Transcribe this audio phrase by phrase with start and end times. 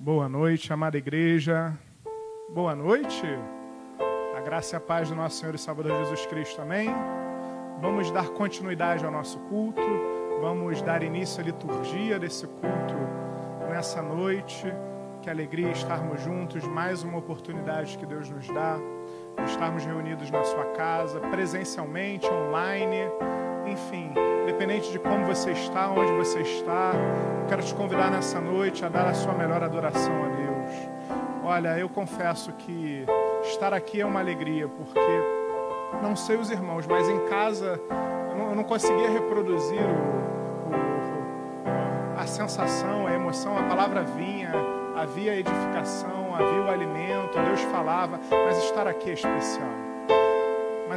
[0.00, 1.76] Boa noite, amada igreja.
[2.50, 3.26] Boa noite.
[4.36, 6.62] A graça e a paz do nosso Senhor e Salvador Jesus Cristo.
[6.62, 6.88] Amém.
[7.80, 9.82] Vamos dar continuidade ao nosso culto.
[10.40, 12.94] Vamos dar início à liturgia desse culto
[13.68, 14.72] nessa noite.
[15.20, 18.78] Que alegria estarmos juntos, mais uma oportunidade que Deus nos dá
[19.46, 22.98] estarmos reunidos na sua casa, presencialmente, online,
[23.70, 24.12] enfim,
[24.42, 26.92] independente de como você está, onde você está,
[27.48, 30.88] quero te convidar nessa noite a dar a sua melhor adoração a Deus.
[31.44, 33.04] Olha, eu confesso que
[33.42, 35.00] estar aqui é uma alegria, porque
[36.02, 37.80] não sei os irmãos, mas em casa
[38.30, 44.52] eu não, conseguia reproduzir o, o, a sensação, a emoção, a palavra vinha,
[44.96, 49.88] havia edificação, havia o alimento, Deus falava, mas estar aqui é especial.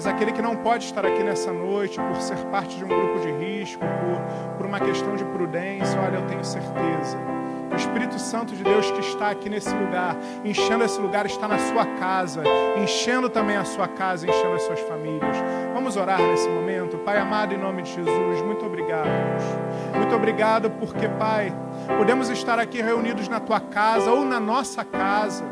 [0.03, 3.19] Mas aquele que não pode estar aqui nessa noite por ser parte de um grupo
[3.19, 7.19] de risco, por, por uma questão de prudência, olha, eu tenho certeza.
[7.71, 11.59] O Espírito Santo de Deus que está aqui nesse lugar, enchendo esse lugar, está na
[11.59, 12.41] sua casa,
[12.81, 15.37] enchendo também a sua casa, enchendo as suas famílias.
[15.71, 16.97] Vamos orar nesse momento.
[16.97, 19.07] Pai amado, em nome de Jesus, muito obrigado.
[19.95, 21.53] Muito obrigado porque, Pai,
[21.99, 25.50] podemos estar aqui reunidos na tua casa ou na nossa casa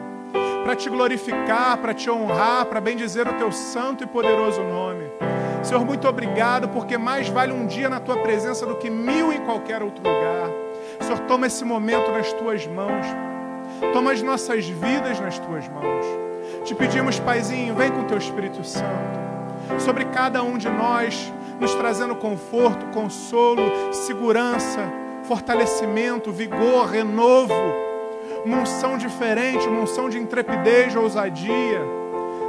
[0.69, 5.03] para te glorificar, para te honrar, para bendizer o teu santo e poderoso nome.
[5.63, 9.39] Senhor, muito obrigado, porque mais vale um dia na tua presença do que mil em
[9.39, 10.47] qualquer outro lugar.
[11.01, 13.03] Senhor, toma esse momento nas tuas mãos.
[13.93, 16.05] Toma as nossas vidas nas tuas mãos.
[16.63, 19.19] Te pedimos, Paizinho, vem com teu Espírito Santo
[19.79, 24.87] sobre cada um de nós, nos trazendo conforto, consolo, segurança,
[25.23, 27.88] fortalecimento, vigor, renovo
[28.45, 31.81] uma unção diferente, uma unção de intrepidez, ousadia.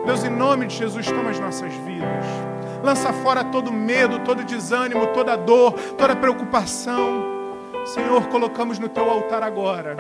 [0.07, 2.25] Deus, em nome de Jesus, toma as nossas vidas.
[2.83, 7.23] Lança fora todo medo, todo desânimo, toda dor, toda preocupação.
[7.85, 9.97] Senhor, colocamos no teu altar agora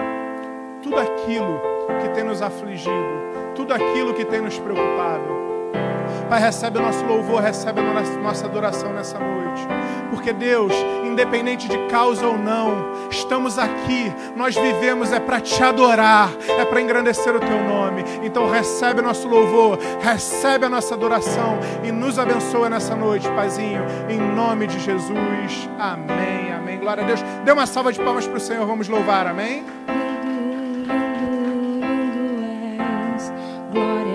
[0.83, 1.61] tudo aquilo
[2.01, 2.95] que tem nos afligido,
[3.55, 5.50] tudo aquilo que tem nos preocupado.
[6.31, 9.67] Pai, recebe o nosso louvor, recebe a nossa adoração nessa noite.
[10.11, 10.73] Porque Deus,
[11.05, 16.81] independente de causa ou não, estamos aqui, nós vivemos é para te adorar, é para
[16.81, 18.05] engrandecer o teu nome.
[18.23, 23.83] Então recebe o nosso louvor, recebe a nossa adoração e nos abençoa nessa noite, Paizinho,
[24.09, 25.69] em nome de Jesus.
[25.81, 26.79] Amém, amém.
[26.79, 27.21] Glória a Deus.
[27.45, 29.65] Dê uma salva de palmas para o Senhor, vamos louvar, amém.
[33.73, 34.10] povos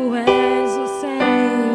[0.00, 1.69] és o Senhor.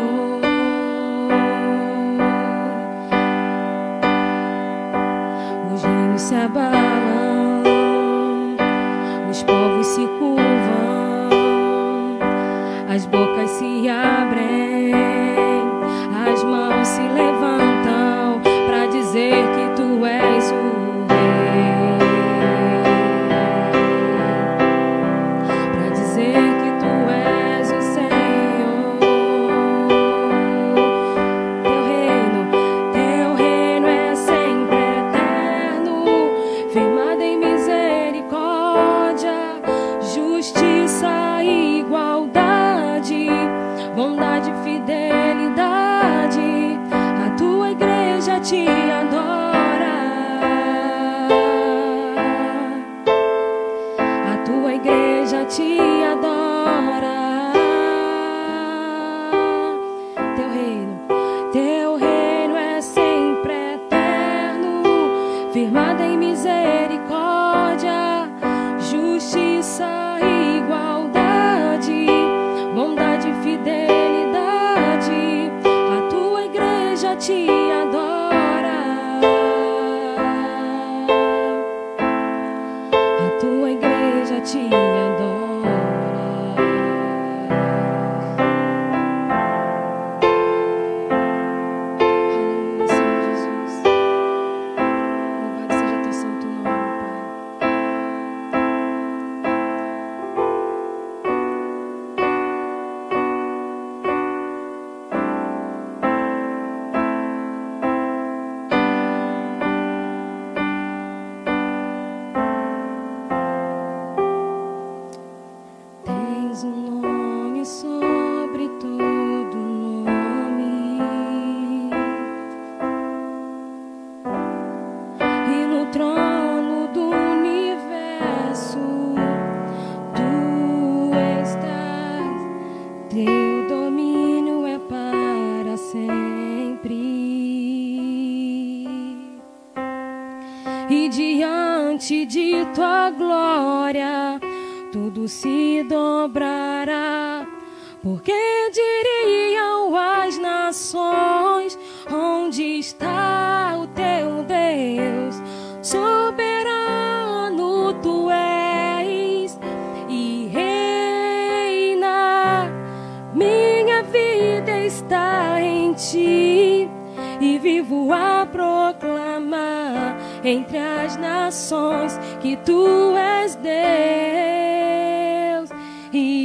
[176.12, 176.45] Deus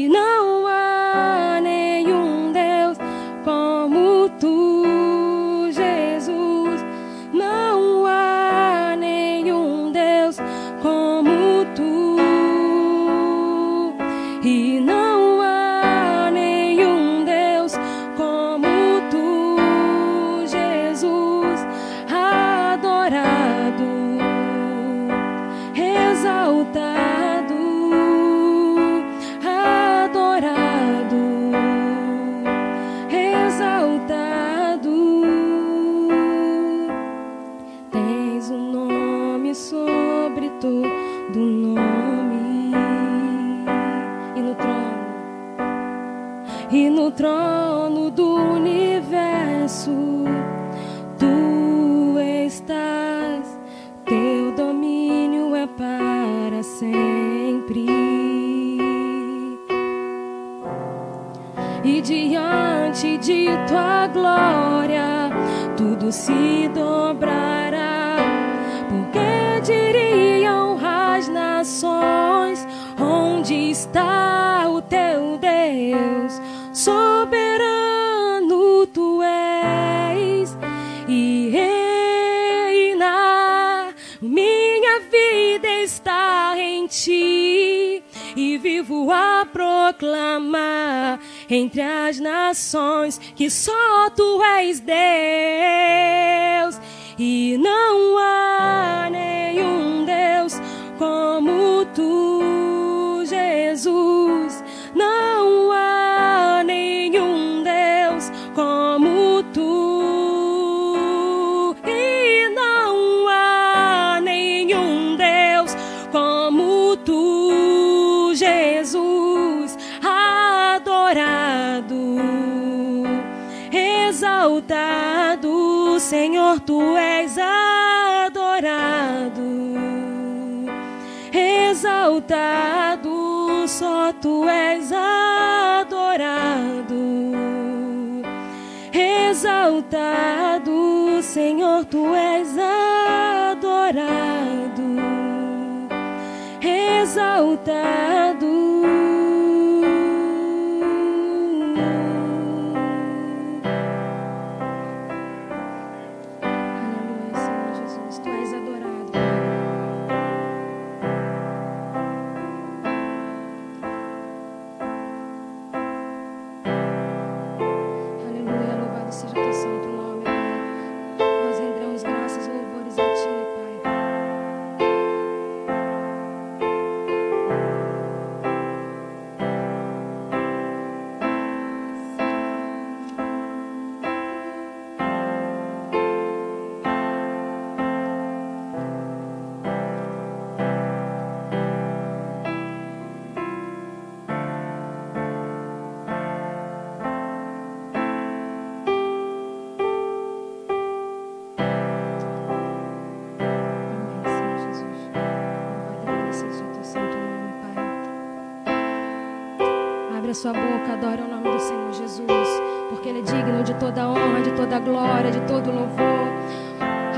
[210.40, 212.48] sua boca, adora o nome do Senhor Jesus,
[212.88, 216.32] porque Ele é digno de toda honra, de toda glória, de todo louvor.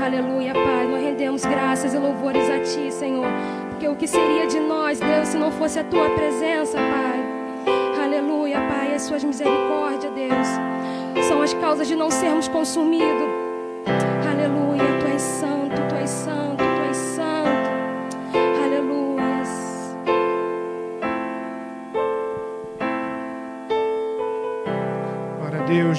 [0.03, 0.85] Aleluia, Pai.
[0.91, 3.25] Nós rendemos graças e louvores a Ti, Senhor,
[3.69, 8.03] porque o que seria de nós, Deus, se não fosse a Tua presença, Pai?
[8.03, 8.93] Aleluia, Pai.
[8.93, 13.32] As Suas misericórdias, Deus, são as causas de não sermos consumidos.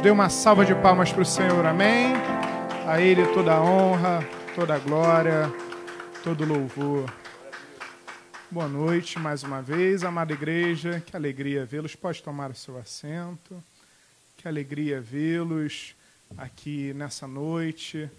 [0.05, 2.13] Dê uma salva de palmas para o Senhor, amém?
[2.87, 4.23] A Ele toda a honra,
[4.55, 5.51] toda a glória,
[6.23, 7.11] todo o louvor.
[8.51, 11.03] Boa noite mais uma vez, amada igreja.
[11.07, 11.97] Que alegria vê-los.
[11.97, 13.65] Pode tomar o seu assento.
[14.37, 15.97] Que alegria vê-los
[16.37, 18.11] aqui nessa noite.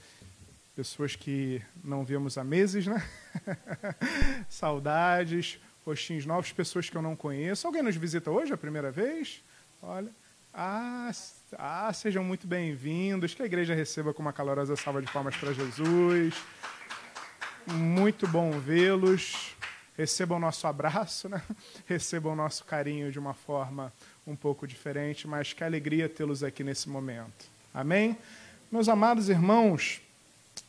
[0.75, 3.07] Pessoas que não vemos há meses, né?
[4.49, 7.67] Saudades, rostinhos novos, pessoas que eu não conheço.
[7.67, 9.43] Alguém nos visita hoje a primeira vez?
[9.83, 10.09] Olha.
[10.51, 11.11] Ah,
[11.53, 13.33] ah, sejam muito bem-vindos.
[13.33, 16.33] Que a igreja receba com uma calorosa salva de palmas para Jesus.
[17.67, 19.55] Muito bom vê-los.
[19.95, 21.41] Recebam nosso abraço, né?
[21.85, 23.93] recebam nosso carinho de uma forma
[24.25, 27.45] um pouco diferente, mas que alegria tê-los aqui nesse momento.
[27.73, 28.17] Amém?
[28.71, 30.01] Meus amados irmãos,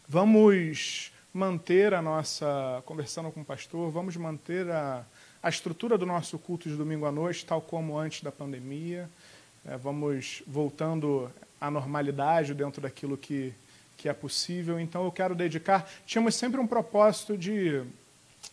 [0.06, 5.04] vamos manter a nossa, conversando com o pastor, vamos manter a,
[5.42, 9.08] a estrutura do nosso culto de domingo à noite, tal como antes da pandemia.
[9.68, 11.28] É, vamos voltando
[11.60, 13.52] à normalidade dentro daquilo que,
[13.96, 14.78] que é possível.
[14.78, 15.90] Então eu quero dedicar.
[16.06, 17.82] Tínhamos sempre um propósito de,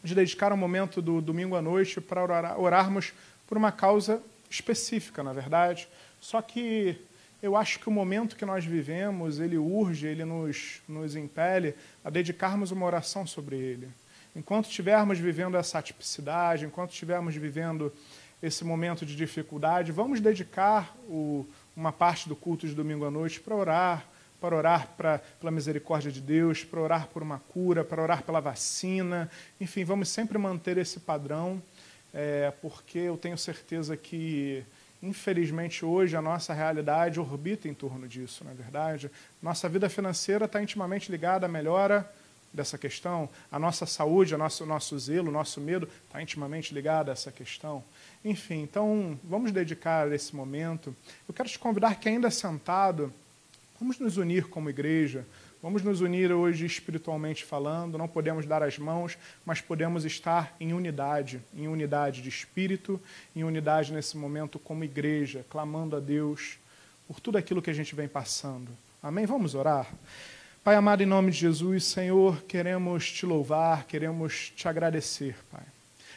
[0.04, 3.14] de dedicar um momento do domingo à noite para orar, orarmos
[3.46, 5.88] por uma causa específica, na verdade.
[6.20, 7.00] Só que
[7.44, 12.10] eu acho que o momento que nós vivemos, ele urge, ele nos, nos impele a
[12.10, 13.88] dedicarmos uma oração sobre ele.
[14.36, 17.94] Enquanto estivermos vivendo essa atipicidade, enquanto estivermos vivendo
[18.44, 23.40] esse momento de dificuldade, vamos dedicar o, uma parte do culto de domingo à noite
[23.40, 24.06] para orar,
[24.42, 28.42] para orar pra, pela misericórdia de Deus, para orar por uma cura, para orar pela
[28.42, 29.32] vacina.
[29.62, 31.64] Enfim, vamos sempre manter esse padrão,
[32.14, 34.62] é, porque eu tenho certeza que,
[35.02, 39.10] infelizmente, hoje a nossa realidade orbita em torno disso, não é verdade?
[39.42, 42.12] Nossa vida financeira está intimamente ligada à melhora
[42.54, 47.10] dessa questão, a nossa saúde, o nosso, nosso zelo, o nosso medo está intimamente ligado
[47.10, 47.84] a essa questão.
[48.24, 50.96] Enfim, então vamos dedicar esse momento.
[51.28, 53.12] Eu quero te convidar que ainda sentado,
[53.80, 55.26] vamos nos unir como igreja,
[55.62, 60.74] vamos nos unir hoje espiritualmente falando, não podemos dar as mãos, mas podemos estar em
[60.74, 63.02] unidade, em unidade de espírito,
[63.36, 66.60] em unidade nesse momento como igreja, clamando a Deus
[67.08, 68.70] por tudo aquilo que a gente vem passando.
[69.02, 69.26] Amém?
[69.26, 69.92] Vamos orar?
[70.64, 75.64] Pai amado, em nome de Jesus, Senhor, queremos te louvar, queremos te agradecer, Pai.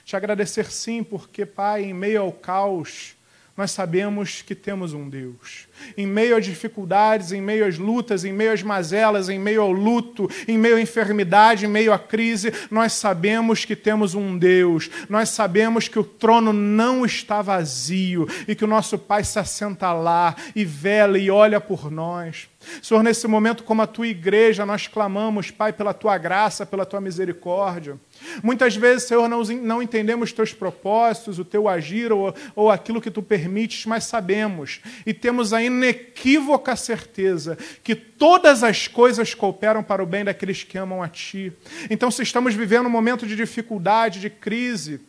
[0.04, 3.16] Te agradecer sim, porque, Pai, em meio ao caos,
[3.56, 5.66] nós sabemos que temos um Deus.
[5.96, 9.72] Em meio às dificuldades, em meio às lutas, em meio às mazelas, em meio ao
[9.72, 14.88] luto, em meio à enfermidade, em meio à crise, nós sabemos que temos um Deus.
[15.08, 19.92] Nós sabemos que o trono não está vazio e que o nosso Pai se assenta
[19.92, 22.48] lá e vela e olha por nós.
[22.82, 27.00] Senhor, nesse momento, como a tua igreja, nós clamamos, Pai, pela tua graça, pela tua
[27.00, 27.98] misericórdia.
[28.42, 33.10] Muitas vezes, Senhor, não, não entendemos teus propósitos, o teu agir ou, ou aquilo que
[33.10, 40.02] tu permites, mas sabemos e temos a inequívoca certeza que todas as coisas cooperam para
[40.02, 41.52] o bem daqueles que amam a ti.
[41.90, 45.00] Então, se estamos vivendo um momento de dificuldade, de crise,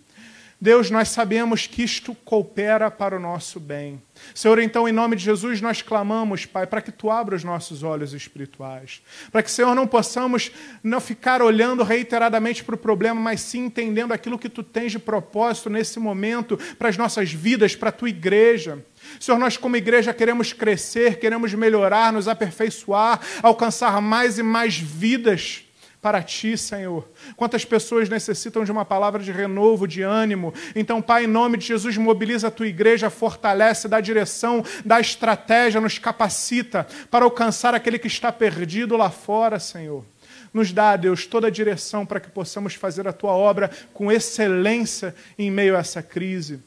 [0.59, 4.01] Deus, nós sabemos que isto coopera para o nosso bem.
[4.33, 7.83] Senhor, então, em nome de Jesus, nós clamamos, Pai, para que Tu abra os nossos
[7.83, 9.03] olhos espirituais.
[9.31, 10.51] Para que, Senhor, não possamos
[10.83, 14.97] não ficar olhando reiteradamente para o problema, mas sim entendendo aquilo que Tu tens de
[14.97, 18.83] propósito nesse momento para as nossas vidas, para a Tua igreja.
[19.19, 25.66] Senhor, nós como igreja queremos crescer, queremos melhorar, nos aperfeiçoar, alcançar mais e mais vidas
[26.07, 27.05] para ti, Senhor.
[27.35, 30.53] Quantas pessoas necessitam de uma palavra de renovo, de ânimo.
[30.73, 35.81] Então, Pai, em nome de Jesus, mobiliza a tua igreja, fortalece, dá direção, dá estratégia,
[35.81, 40.05] nos capacita para alcançar aquele que está perdido lá fora, Senhor.
[40.53, 45.13] Nos dá, Deus, toda a direção para que possamos fazer a tua obra com excelência
[45.37, 46.61] em meio a essa crise.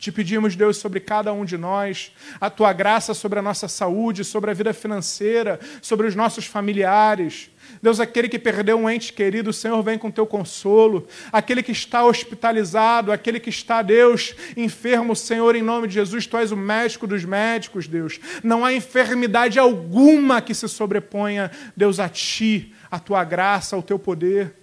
[0.00, 4.24] Te pedimos, Deus, sobre cada um de nós, a tua graça sobre a nossa saúde,
[4.24, 7.50] sobre a vida financeira, sobre os nossos familiares.
[7.82, 11.06] Deus, aquele que perdeu um ente querido, o Senhor vem com teu consolo.
[11.32, 16.36] Aquele que está hospitalizado, aquele que está, Deus, enfermo, Senhor, em nome de Jesus, tu
[16.36, 18.20] és o médico dos médicos, Deus.
[18.44, 23.98] Não há enfermidade alguma que se sobreponha, Deus, a ti, a tua graça, ao teu
[23.98, 24.54] poder.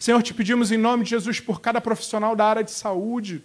[0.00, 3.42] Senhor, te pedimos em nome de Jesus por cada profissional da área de saúde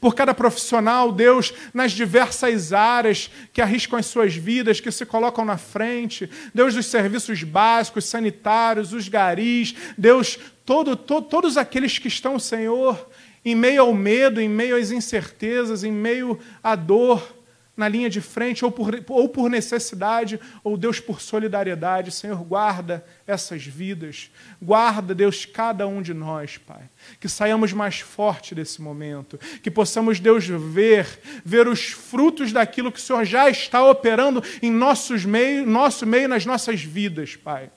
[0.00, 5.44] por cada profissional, Deus, nas diversas áreas que arriscam as suas vidas, que se colocam
[5.44, 12.08] na frente, Deus dos serviços básicos, sanitários, os garis, Deus, todo, to, todos aqueles que
[12.08, 13.08] estão, Senhor,
[13.44, 17.41] em meio ao medo, em meio às incertezas, em meio à dor,
[17.76, 22.10] na linha de frente, ou por, ou por necessidade, ou Deus por solidariedade.
[22.10, 24.30] Senhor, guarda essas vidas.
[24.60, 26.82] Guarda, Deus, cada um de nós, Pai.
[27.18, 29.38] Que saiamos mais forte desse momento.
[29.62, 31.06] Que possamos, Deus, ver,
[31.44, 36.28] ver os frutos daquilo que o Senhor já está operando em nossos meio, nosso meio,
[36.28, 37.70] nas nossas vidas, Pai.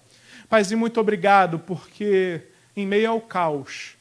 [0.49, 2.41] Paizinho, muito obrigado, porque
[2.75, 3.95] em meio ao caos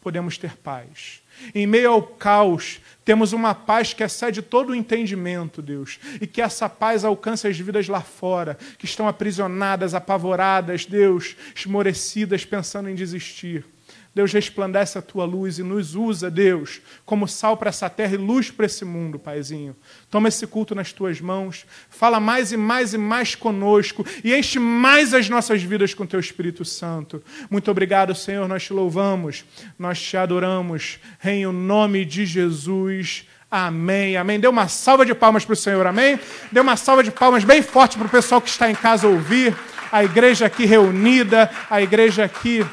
[0.00, 1.22] podemos ter paz.
[1.54, 5.98] Em meio ao caos, temos uma paz que excede todo o entendimento, Deus.
[6.20, 12.44] E que essa paz alcance as vidas lá fora, que estão aprisionadas, apavoradas, Deus, esmorecidas,
[12.44, 13.64] pensando em desistir.
[14.12, 18.16] Deus, resplandece a tua luz e nos usa, Deus, como sal para essa terra e
[18.16, 19.76] luz para esse mundo, Paizinho.
[20.10, 24.58] Toma esse culto nas tuas mãos, fala mais e mais e mais conosco e enche
[24.58, 27.22] mais as nossas vidas com teu Espírito Santo.
[27.48, 29.44] Muito obrigado, Senhor, nós te louvamos,
[29.78, 33.28] nós te adoramos, em nome de Jesus.
[33.48, 34.40] Amém, amém.
[34.40, 36.18] Dê uma salva de palmas para o Senhor, amém?
[36.50, 39.56] Dê uma salva de palmas bem forte para o pessoal que está em casa ouvir.
[39.92, 42.64] A igreja aqui reunida, a igreja aqui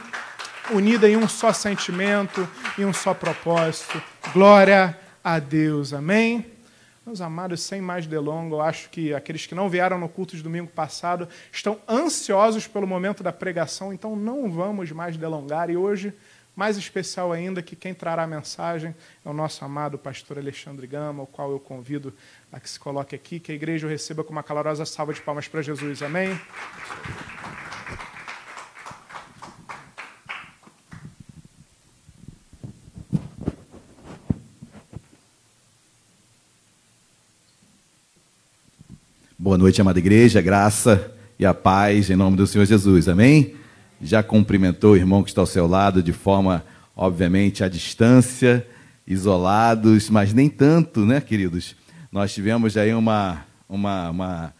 [0.72, 4.02] unida em um só sentimento, em um só propósito.
[4.34, 5.94] Glória a Deus.
[5.94, 6.58] Amém?
[7.06, 10.44] Meus amados, sem mais delonga, eu acho que aqueles que não vieram no culto de
[10.44, 15.70] domingo passado estão ansiosos pelo momento da pregação, então não vamos mais delongar.
[15.70, 16.14] E hoje,
[16.54, 21.24] mais especial ainda, que quem trará a mensagem é o nosso amado pastor Alexandre Gama,
[21.24, 22.14] o qual eu convido
[22.52, 25.22] a que se coloque aqui, que a igreja o receba com uma calorosa salva de
[25.22, 26.02] palmas para Jesus.
[26.02, 26.38] Amém?
[39.48, 43.56] Boa noite, amada igreja, graça e a paz em nome do Senhor Jesus, amém?
[44.02, 48.68] Já cumprimentou o irmão que está ao seu lado de forma, obviamente, à distância,
[49.08, 51.78] isolados, mas nem tanto, né, queridos?
[52.12, 54.54] Nós tivemos aí uma, uma, uma,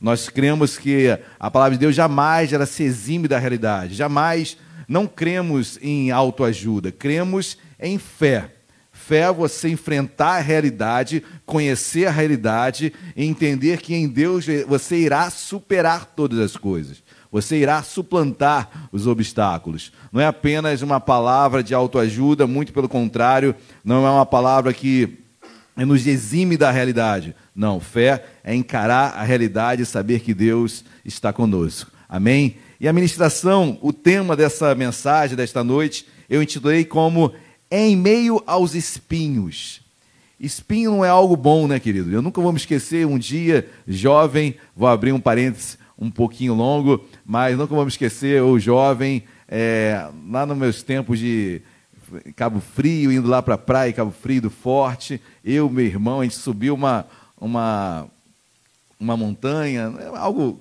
[0.03, 3.95] nós cremos que a palavra de Deus jamais ela se exime da realidade.
[3.95, 4.57] Jamais
[4.89, 8.51] não cremos em autoajuda, cremos em fé.
[8.91, 14.97] Fé é você enfrentar a realidade, conhecer a realidade e entender que em Deus você
[14.97, 17.01] irá superar todas as coisas.
[17.33, 19.91] Você irá suplantar os obstáculos.
[20.13, 25.19] Não é apenas uma palavra de autoajuda, muito pelo contrário, não é uma palavra que
[25.75, 27.35] nos exime da realidade.
[27.57, 31.91] Não, fé é encarar a realidade e saber que Deus está conosco.
[32.07, 32.59] Amém?
[32.79, 37.33] E a ministração, o tema dessa mensagem desta noite, eu intitulei como
[37.71, 39.81] Em meio aos espinhos.
[40.39, 42.13] Espinho não é algo bom, né, querido?
[42.13, 47.05] Eu nunca vou me esquecer, um dia, jovem, vou abrir um parênteses um pouquinho longo,
[47.25, 51.63] mas nunca me esquecer, o jovem, é, lá nos meus tempos de
[52.35, 56.25] Cabo Frio, indo lá para a praia, Cabo Frio do Forte, eu, meu irmão, a
[56.25, 57.07] gente subiu uma,
[57.41, 58.07] uma,
[58.99, 60.61] uma montanha, algo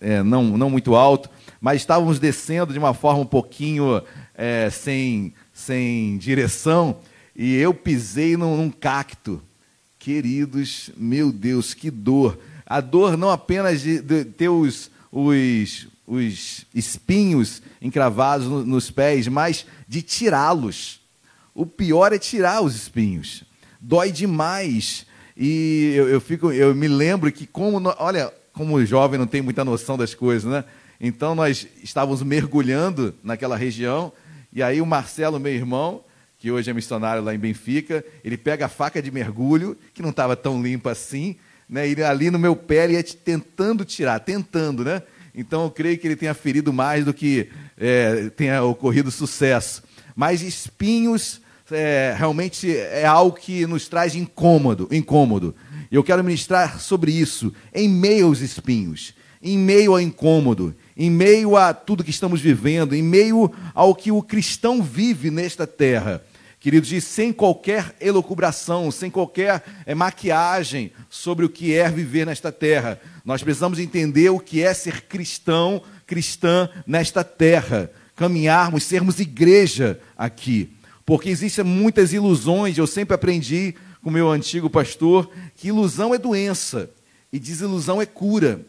[0.00, 4.02] é, não, não muito alto, mas estávamos descendo de uma forma um pouquinho
[4.34, 6.96] é, sem, sem direção
[7.34, 9.40] e eu pisei num, num cacto.
[9.98, 12.38] Queridos, meu Deus, que dor!
[12.70, 19.26] A dor não apenas de, de ter os, os, os espinhos encravados no, nos pés,
[19.26, 21.00] mas de tirá-los.
[21.52, 23.42] O pior é tirar os espinhos.
[23.80, 25.04] Dói demais.
[25.36, 29.64] E eu, eu, fico, eu me lembro que, como, olha, como jovem não tem muita
[29.64, 30.64] noção das coisas, né?
[31.00, 34.12] Então nós estávamos mergulhando naquela região,
[34.52, 36.04] e aí o Marcelo, meu irmão,
[36.38, 40.10] que hoje é missionário lá em Benfica, ele pega a faca de mergulho, que não
[40.10, 41.36] estava tão limpa assim,
[41.70, 41.88] né?
[41.88, 45.02] E ali no meu pé ele ia tentando tirar, tentando, né?
[45.32, 49.82] Então eu creio que ele tenha ferido mais do que é, tenha ocorrido sucesso.
[50.16, 55.54] Mas espinhos é, realmente é algo que nos traz incômodo, incômodo.
[55.90, 61.10] E eu quero ministrar sobre isso, em meio aos espinhos, em meio ao incômodo, em
[61.10, 66.22] meio a tudo que estamos vivendo, em meio ao que o cristão vive nesta terra.
[66.60, 72.52] Queridos, e sem qualquer elucubração, sem qualquer é, maquiagem sobre o que é viver nesta
[72.52, 73.00] terra.
[73.24, 77.90] Nós precisamos entender o que é ser cristão, cristã nesta terra.
[78.14, 80.76] Caminharmos, sermos igreja aqui
[81.10, 82.78] porque existem muitas ilusões.
[82.78, 86.88] Eu sempre aprendi com meu antigo pastor que ilusão é doença
[87.32, 88.64] e desilusão é cura.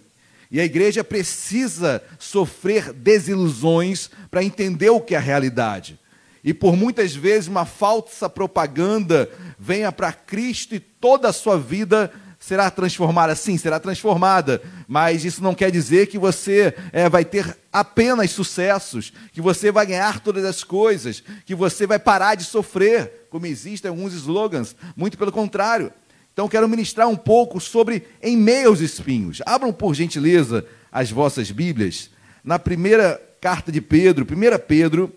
[0.49, 5.99] E a igreja precisa sofrer desilusões para entender o que é a realidade.
[6.43, 12.11] E por muitas vezes uma falsa propaganda venha para Cristo e toda a sua vida
[12.39, 13.35] será transformada?
[13.35, 19.13] Sim, será transformada, mas isso não quer dizer que você é, vai ter apenas sucessos,
[19.31, 23.89] que você vai ganhar todas as coisas, que você vai parar de sofrer, como existem
[23.89, 25.93] alguns slogans, muito pelo contrário.
[26.33, 29.41] Então, quero ministrar um pouco sobre em meio aos espinhos.
[29.45, 32.09] Abram, por gentileza, as vossas Bíblias,
[32.43, 35.13] na primeira carta de Pedro, 1 Pedro,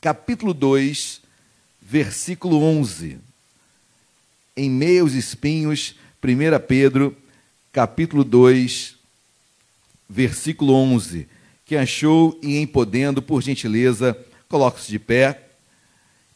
[0.00, 1.20] capítulo 2,
[1.80, 3.18] versículo 11.
[4.56, 7.16] Em meio aos espinhos, 1 Pedro,
[7.72, 8.96] capítulo 2,
[10.08, 11.28] versículo 11.
[11.66, 14.16] Quem achou e em podendo, por gentileza,
[14.48, 15.48] coloque-se de pé.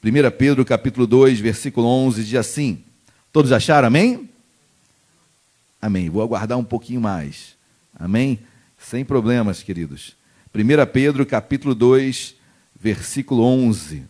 [0.03, 2.85] 1 Pedro, capítulo 2, versículo 11, diz assim:
[3.33, 4.29] Todos acharam, amém?
[5.81, 6.09] Amém.
[6.09, 7.55] Vou aguardar um pouquinho mais.
[7.99, 8.39] Amém?
[8.79, 10.15] Sem problemas, queridos.
[10.55, 12.44] 1 Pedro, capítulo 2, versículo
[13.31, 14.03] 11.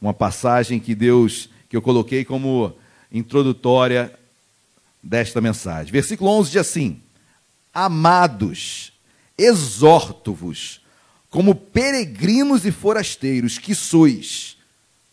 [0.00, 2.72] Uma passagem que Deus, que eu coloquei como
[3.12, 4.12] introdutória
[5.02, 5.92] desta mensagem.
[5.92, 7.00] Versículo 11 diz assim:
[7.72, 8.92] Amados,
[9.36, 10.80] exorto-vos
[11.30, 14.56] como peregrinos e forasteiros que sois.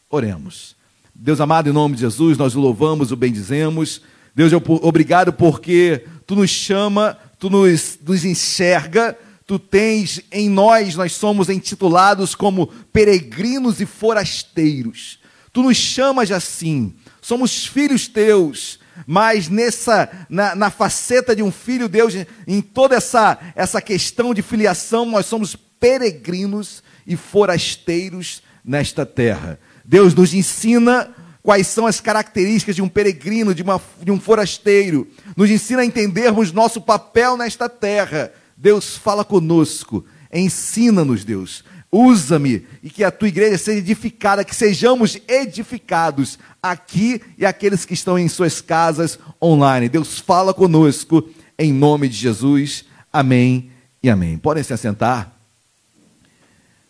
[0.10, 0.76] Oremos.
[1.14, 4.02] Deus amado, em nome de Jesus, nós o louvamos, o bendizemos.
[4.36, 4.52] Deus,
[4.82, 9.18] obrigado porque tu nos chama, tu nos, nos enxerga,
[9.48, 15.20] tu tens em nós, nós somos intitulados como peregrinos e forasteiros.
[15.54, 21.88] Tu nos chamas assim, somos filhos teus, mas nessa na, na, faceta de um filho
[21.88, 22.14] Deus,
[22.46, 29.58] em toda essa essa questão de filiação, nós somos peregrinos e forasteiros nesta terra.
[29.86, 35.08] Deus nos ensina quais são as características de um peregrino, de, uma, de um forasteiro,
[35.38, 38.34] nos ensina a entendermos nosso papel nesta terra.
[38.58, 41.64] Deus fala conosco, ensina-nos, Deus.
[41.92, 47.94] Usa-me e que a tua igreja seja edificada, que sejamos edificados aqui e aqueles que
[47.94, 49.88] estão em suas casas online.
[49.88, 52.84] Deus fala conosco em nome de Jesus.
[53.14, 53.72] Amém
[54.04, 54.38] e amém.
[54.38, 55.34] Podem se assentar.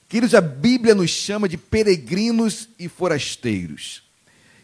[0.10, 4.04] Queridos, a Bíblia nos chama de peregrinos e forasteiros.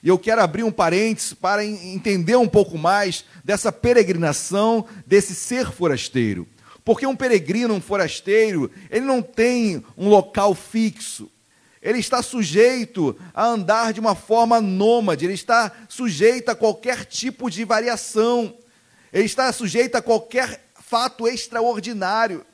[0.01, 5.71] E eu quero abrir um parênteses para entender um pouco mais dessa peregrinação, desse ser
[5.71, 6.47] forasteiro.
[6.85, 11.29] Porque um peregrino, um forasteiro, ele não tem um local fixo.
[11.81, 17.49] Ele está sujeito a andar de uma forma nômade, ele está sujeito a qualquer tipo
[17.49, 18.55] de variação,
[19.11, 22.45] ele está sujeito a qualquer fato extraordinário.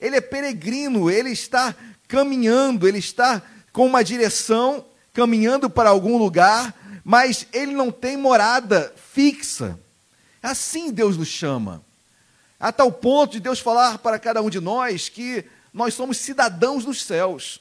[0.00, 1.74] Ele é peregrino, ele está
[2.08, 8.94] caminhando, ele está com uma direção, caminhando para algum lugar, mas ele não tem morada
[9.12, 9.78] fixa.
[10.42, 11.84] Assim Deus nos chama.
[12.60, 16.84] A tal ponto de Deus falar para cada um de nós que nós somos cidadãos
[16.84, 17.58] dos céus.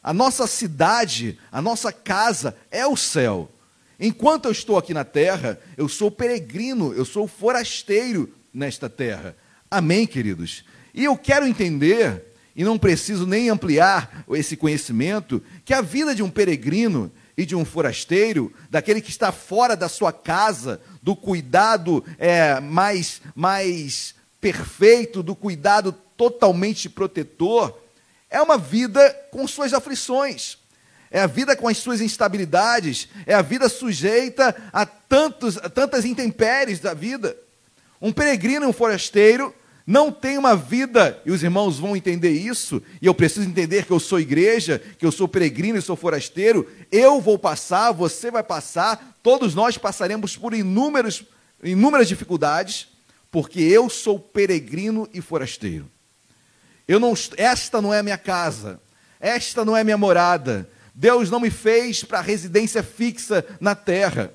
[0.00, 3.50] A nossa cidade, a nossa casa é o céu.
[3.98, 9.36] Enquanto eu estou aqui na terra, eu sou peregrino, eu sou forasteiro nesta terra.
[9.68, 10.64] Amém, queridos?
[10.94, 16.22] E eu quero entender e não preciso nem ampliar esse conhecimento, que a vida de
[16.22, 22.04] um peregrino e de um forasteiro, daquele que está fora da sua casa, do cuidado
[22.18, 27.78] é, mais, mais perfeito, do cuidado totalmente protetor,
[28.30, 30.58] é uma vida com suas aflições.
[31.10, 36.04] É a vida com as suas instabilidades, é a vida sujeita a, tantos, a tantas
[36.04, 37.36] intempéries da vida.
[38.00, 39.54] Um peregrino e um forasteiro
[39.86, 43.90] não tem uma vida, e os irmãos vão entender isso, e eu preciso entender que
[43.90, 48.42] eu sou igreja, que eu sou peregrino e sou forasteiro, eu vou passar, você vai
[48.42, 51.24] passar, todos nós passaremos por inúmeros,
[51.62, 52.88] inúmeras dificuldades,
[53.30, 55.90] porque eu sou peregrino e forasteiro.
[56.86, 58.80] Eu não, esta não é minha casa,
[59.20, 60.68] esta não é minha morada.
[60.94, 64.32] Deus não me fez para residência fixa na terra.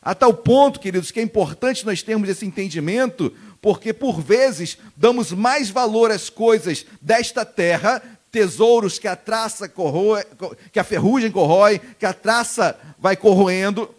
[0.00, 5.32] A tal ponto, queridos, que é importante nós termos esse entendimento, porque por vezes damos
[5.32, 10.24] mais valor às coisas desta terra, tesouros que a traça corroe,
[10.72, 13.94] que a ferrugem corrói, que a traça vai corroendo,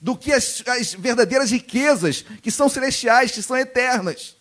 [0.00, 4.36] do que as, as verdadeiras riquezas que são celestiais, que são eternas.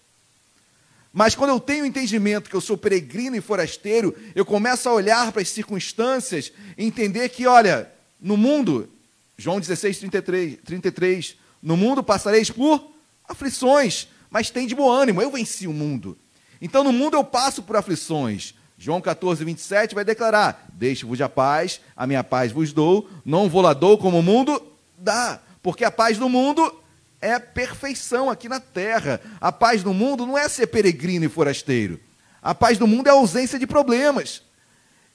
[1.11, 4.93] Mas quando eu tenho o entendimento que eu sou peregrino e forasteiro, eu começo a
[4.93, 7.91] olhar para as circunstâncias e entender que, olha,
[8.21, 8.89] no mundo,
[9.37, 12.91] João 16, 33, 33 no mundo passareis por
[13.27, 16.17] aflições, mas tem de bom ânimo, eu venci o mundo.
[16.61, 18.53] Então no mundo eu passo por aflições.
[18.77, 23.61] João 14, 27 vai declarar: Deixe-vos a paz, a minha paz vos dou, não vou
[23.61, 24.61] lá dou como o mundo
[24.97, 26.83] dá, porque a paz do mundo
[27.21, 29.19] é perfeição aqui na terra.
[29.41, 31.99] A paz do mundo não é ser peregrino e forasteiro.
[32.41, 34.41] A paz do mundo é a ausência de problemas.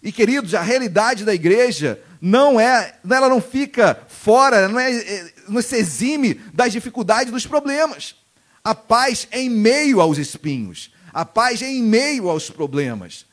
[0.02, 5.62] E queridos, a realidade da igreja não é, ela não fica fora, não, é, não
[5.62, 8.14] se exime das dificuldades, dos problemas.
[8.62, 10.92] A paz é em meio aos espinhos.
[11.12, 13.24] A paz é em meio aos problemas.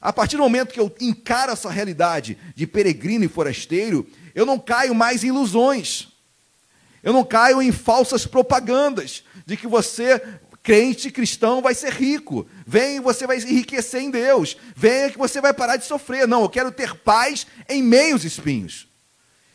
[0.00, 4.58] A partir do momento que eu encaro essa realidade de peregrino e forasteiro, eu não
[4.58, 6.13] caio mais em ilusões.
[7.04, 10.20] Eu não caio em falsas propagandas de que você,
[10.62, 12.48] crente cristão, vai ser rico.
[12.66, 14.56] Vem, você vai enriquecer em Deus.
[14.74, 16.26] Venha que você vai parar de sofrer.
[16.26, 18.88] Não, eu quero ter paz em meio aos espinhos.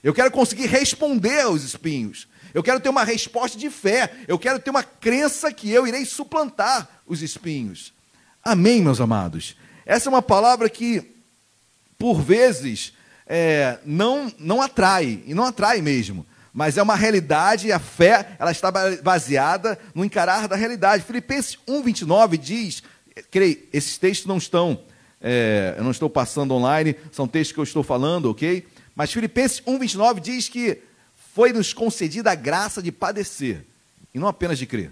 [0.03, 2.27] Eu quero conseguir responder aos espinhos.
[2.53, 4.13] Eu quero ter uma resposta de fé.
[4.27, 7.91] Eu quero ter uma crença que eu irei suplantar os espinhos.
[8.43, 9.55] Amém, meus amados?
[9.87, 11.03] Essa é uma palavra que,
[11.97, 12.93] por vezes,
[13.25, 16.27] é, não, não atrai, e não atrai mesmo.
[16.59, 18.69] Mas é uma realidade e a fé ela está
[19.01, 21.05] baseada no encarar da realidade.
[21.05, 22.83] Filipenses 1,29 diz,
[23.31, 24.77] creio, esses textos não estão,
[25.21, 28.67] é, eu não estou passando online, são textos que eu estou falando, ok?
[28.93, 30.79] Mas Filipenses 1,29 diz que
[31.33, 33.65] foi-nos concedida a graça de padecer,
[34.13, 34.91] e não apenas de crer.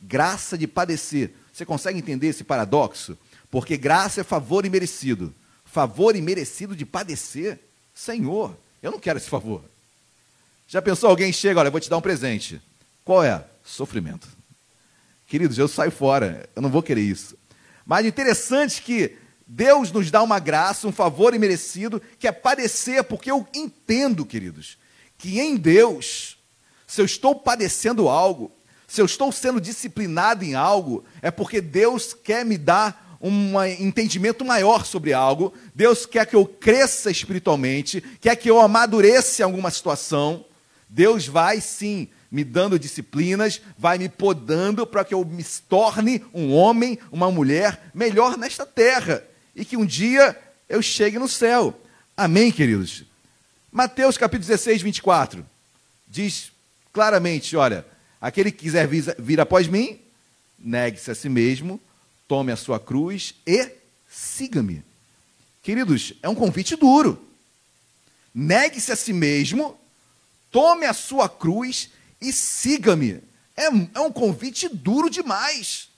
[0.00, 1.30] Graça de padecer.
[1.52, 3.18] Você consegue entender esse paradoxo?
[3.50, 5.34] Porque graça é favor imerecido.
[5.66, 7.58] Favor imerecido de padecer.
[7.94, 9.62] Senhor, eu não quero esse favor.
[10.66, 12.60] Já pensou alguém chega, olha, vou te dar um presente.
[13.04, 13.44] Qual é?
[13.62, 14.26] Sofrimento.
[15.26, 17.36] Queridos, eu saio fora, eu não vou querer isso.
[17.86, 23.30] Mas interessante que Deus nos dá uma graça, um favor imerecido, que é padecer, porque
[23.30, 24.78] eu entendo, queridos,
[25.18, 26.38] que em Deus,
[26.86, 28.52] se eu estou padecendo algo,
[28.86, 34.44] se eu estou sendo disciplinado em algo, é porque Deus quer me dar um entendimento
[34.44, 39.70] maior sobre algo, Deus quer que eu cresça espiritualmente, quer que eu amadureça em alguma
[39.70, 40.44] situação.
[40.94, 46.52] Deus vai sim me dando disciplinas, vai me podando para que eu me torne um
[46.52, 49.24] homem, uma mulher melhor nesta terra
[49.56, 51.76] e que um dia eu chegue no céu.
[52.16, 53.02] Amém, queridos?
[53.72, 55.44] Mateus capítulo 16, 24
[56.06, 56.52] diz
[56.92, 57.84] claramente: olha,
[58.20, 59.98] aquele que quiser vir, vir após mim,
[60.56, 61.80] negue-se a si mesmo,
[62.28, 63.68] tome a sua cruz e
[64.08, 64.84] siga-me.
[65.60, 67.20] Queridos, é um convite duro.
[68.32, 69.76] Negue-se a si mesmo,
[70.54, 71.90] tome a sua cruz
[72.20, 73.20] e siga-me.
[73.56, 75.88] É, é um convite duro demais.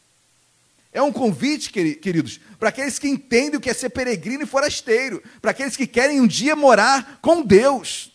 [0.90, 5.22] É um convite, queridos, para aqueles que entendem o que é ser peregrino e forasteiro,
[5.42, 8.10] para aqueles que querem um dia morar com Deus,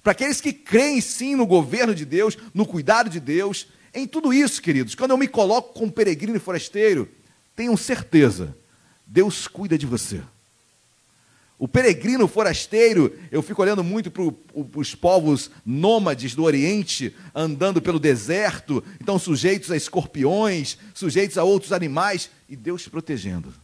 [0.00, 4.32] para aqueles que creem sim no governo de Deus, no cuidado de Deus, em tudo
[4.32, 4.94] isso, queridos.
[4.94, 7.10] Quando eu me coloco como peregrino e forasteiro,
[7.56, 8.56] tenham certeza,
[9.04, 10.22] Deus cuida de você.
[11.62, 14.24] O peregrino forasteiro, eu fico olhando muito para
[14.74, 21.70] os povos nômades do Oriente, andando pelo deserto, então sujeitos a escorpiões, sujeitos a outros
[21.70, 23.54] animais, e Deus protegendo.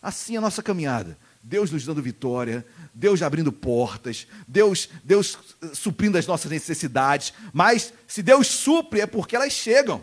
[0.00, 1.18] Assim é a nossa caminhada.
[1.42, 2.64] Deus nos dando vitória,
[2.94, 5.36] Deus abrindo portas, Deus, Deus
[5.72, 7.32] suprindo as nossas necessidades.
[7.52, 10.00] Mas se Deus supre, é porque elas chegam.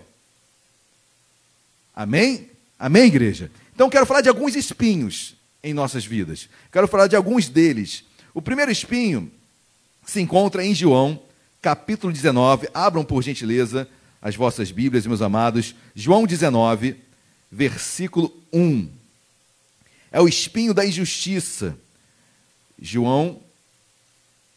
[1.96, 2.50] Amém?
[2.78, 3.50] Amém, igreja?
[3.74, 6.50] Então quero falar de alguns espinhos em nossas vidas.
[6.72, 8.04] Quero falar de alguns deles.
[8.34, 9.32] O primeiro espinho
[10.06, 11.22] se encontra em João,
[11.62, 12.70] capítulo 19.
[12.74, 13.88] Abram, por gentileza,
[14.22, 15.76] as vossas Bíblias, meus amados.
[15.96, 16.96] João 19,
[17.52, 18.90] versículo 1.
[20.12, 21.78] É o espinho da injustiça.
[22.82, 23.40] João,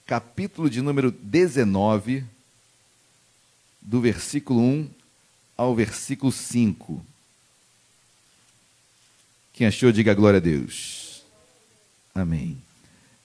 [0.06, 2.24] capítulo de número 19,
[3.80, 4.90] do versículo 1
[5.56, 7.04] ao versículo 5.
[9.54, 11.22] Quem achou, diga glória a Deus.
[12.12, 12.58] Amém.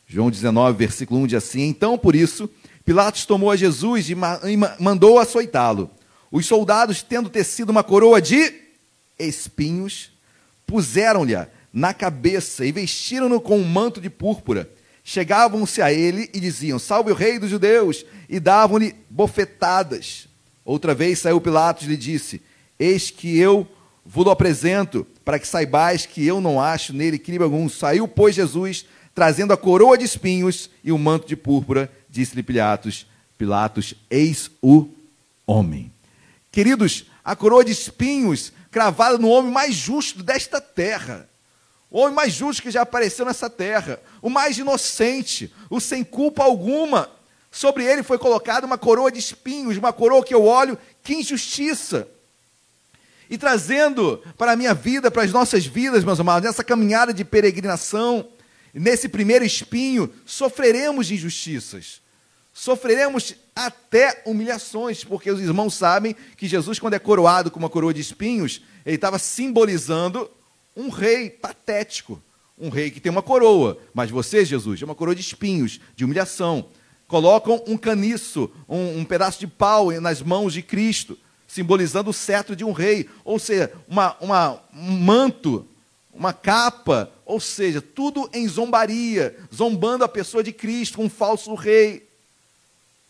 [0.07, 2.47] João 19, versículo 1 diz assim: Então, por isso,
[2.85, 4.15] Pilatos tomou a Jesus e
[4.79, 5.89] mandou açoitá-lo.
[6.31, 8.53] Os soldados, tendo tecido uma coroa de
[9.17, 10.11] espinhos,
[10.67, 11.33] puseram-lhe
[11.73, 14.69] na cabeça e vestiram-no com um manto de púrpura.
[15.03, 18.05] Chegavam-se a ele e diziam: Salve o rei dos judeus!
[18.29, 20.27] E davam-lhe bofetadas.
[20.63, 22.39] Outra vez saiu Pilatos e lhe disse:
[22.77, 23.67] Eis que eu
[24.05, 27.69] vos apresento para que saibais que eu não acho nele crime algum.
[27.69, 33.05] Saiu, pois, Jesus, trazendo a coroa de espinhos e o manto de púrpura, disse-lhe Pilatos,
[33.37, 34.89] Pilatos, eis o
[35.45, 35.93] homem.
[36.51, 41.29] Queridos, a coroa de espinhos cravada no homem mais justo desta terra.
[41.91, 46.43] O homem mais justo que já apareceu nessa terra, o mais inocente, o sem culpa
[46.43, 47.07] alguma.
[47.51, 52.07] Sobre ele foi colocada uma coroa de espinhos, uma coroa que eu olho, que injustiça
[53.29, 57.23] e trazendo para a minha vida, para as nossas vidas, meus amados, nessa caminhada de
[57.23, 58.27] peregrinação,
[58.73, 62.01] nesse primeiro espinho, sofreremos injustiças,
[62.51, 67.93] sofreremos até humilhações, porque os irmãos sabem que Jesus, quando é coroado com uma coroa
[67.93, 70.29] de espinhos, ele estava simbolizando
[70.75, 72.21] um rei patético,
[72.57, 76.03] um rei que tem uma coroa, mas você, Jesus, é uma coroa de espinhos, de
[76.03, 76.65] humilhação.
[77.07, 81.17] Colocam um caniço, um, um pedaço de pau nas mãos de Cristo
[81.49, 85.67] simbolizando o cetro de um rei, ou seja, uma, uma, um manto,
[86.13, 92.07] uma capa, ou seja, tudo em zombaria, zombando a pessoa de Cristo, um falso rei,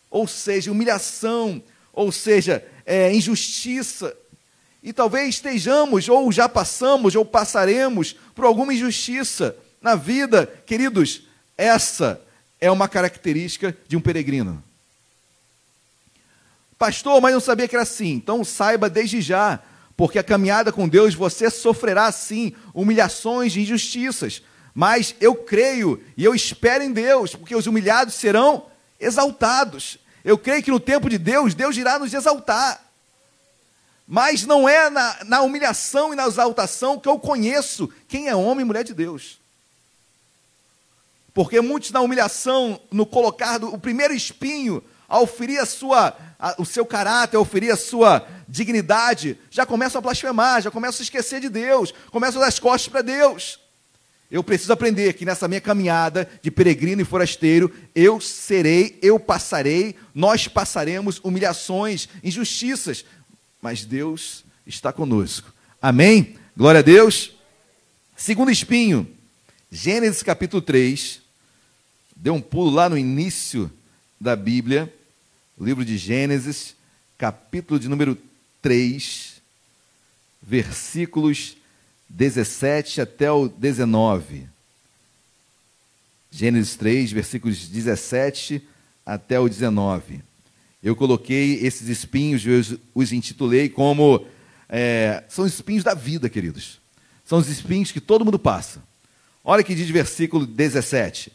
[0.09, 1.61] ou seja, humilhação,
[1.91, 4.15] ou seja, é, injustiça.
[4.81, 10.47] E talvez estejamos, ou já passamos, ou passaremos por alguma injustiça na vida.
[10.65, 11.23] Queridos,
[11.57, 12.21] essa
[12.61, 14.63] é uma característica de um peregrino.
[16.79, 18.13] Pastor, mas não sabia que era assim.
[18.13, 19.59] Então saiba desde já,
[19.97, 24.41] porque a caminhada com Deus você sofrerá sim humilhações e injustiças.
[24.73, 28.67] Mas eu creio e eu espero em Deus, porque os humilhados serão
[28.97, 29.99] exaltados.
[30.23, 32.81] Eu creio que no tempo de Deus, Deus irá nos exaltar.
[34.07, 38.61] Mas não é na, na humilhação e na exaltação que eu conheço quem é homem
[38.61, 39.37] e mulher de Deus.
[41.33, 46.15] Porque muitos na humilhação, no colocar do, o primeiro espinho, a oferir a sua,
[46.57, 51.03] o seu caráter, a oferir a sua dignidade, já começam a blasfemar, já começam a
[51.03, 53.59] esquecer de Deus, começam a dar as costas para Deus.
[54.31, 59.95] Eu preciso aprender que nessa minha caminhada de peregrino e forasteiro, eu serei, eu passarei,
[60.13, 63.03] nós passaremos humilhações, injustiças,
[63.61, 65.51] mas Deus está conosco.
[65.81, 66.35] Amém?
[66.55, 67.31] Glória a Deus.
[68.15, 69.09] Segundo espinho,
[69.71, 71.21] Gênesis capítulo 3.
[72.15, 73.71] Deu um pulo lá no início
[74.19, 74.93] da Bíblia,
[75.65, 76.73] livro de Gênesis,
[77.17, 78.17] capítulo de número
[78.61, 79.41] 3,
[80.41, 81.57] versículos
[82.07, 84.47] 17 até o 19.
[86.31, 88.65] Gênesis 3, versículos 17
[89.05, 90.21] até o 19.
[90.81, 94.25] Eu coloquei esses espinhos, eu os intitulei como.
[94.69, 96.79] É, são os espinhos da vida, queridos.
[97.25, 98.81] São os espinhos que todo mundo passa.
[99.43, 101.33] Olha que diz versículo 17.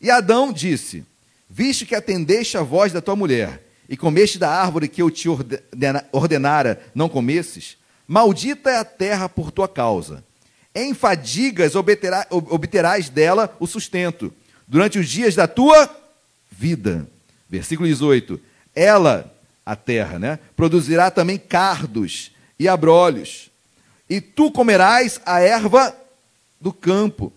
[0.00, 1.04] E Adão disse:
[1.50, 5.28] Visto que atendeste a voz da tua mulher, e comeste da árvore que eu te
[6.12, 7.76] ordenara não comesses,
[8.06, 10.24] Maldita é a terra por tua causa.
[10.74, 14.32] Em fadigas obterás dela o sustento,
[14.68, 15.90] durante os dias da tua
[16.50, 17.08] vida.
[17.48, 18.38] Versículo 18.
[18.74, 19.32] Ela,
[19.64, 23.50] a terra, né, produzirá também cardos e abrolhos,
[24.08, 25.96] e tu comerás a erva
[26.60, 27.32] do campo.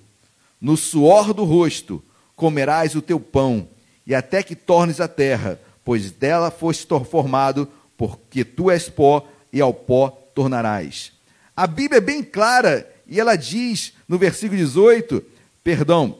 [0.61, 2.03] No suor do rosto
[2.35, 3.67] comerás o teu pão,
[4.05, 7.67] e até que tornes a terra, pois dela foste formado,
[7.97, 11.11] porque tu és pó, e ao pó tornarás.
[11.55, 15.23] A Bíblia é bem clara e ela diz no versículo 18,
[15.63, 16.17] perdão,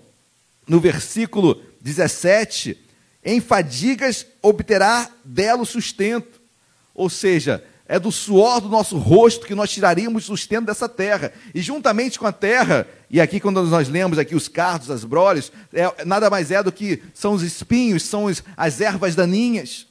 [0.67, 2.77] no versículo 17,
[3.23, 6.39] em fadigas obterá dela o sustento.
[6.93, 11.31] Ou seja, é do suor do nosso rosto que nós tiraríamos o sustento dessa terra.
[11.53, 15.51] E juntamente com a terra, e aqui quando nós lemos aqui os cardos, as broles,
[15.73, 19.87] é, nada mais é do que são os espinhos, são as ervas daninhas.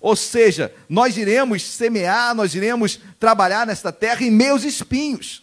[0.00, 5.42] Ou seja, nós iremos semear, nós iremos trabalhar nesta terra em meus espinhos.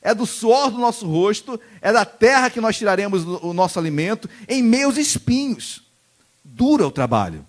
[0.00, 4.30] É do suor do nosso rosto, é da terra que nós tiraremos o nosso alimento,
[4.48, 5.82] em meus espinhos.
[6.42, 7.46] Duro é o trabalho,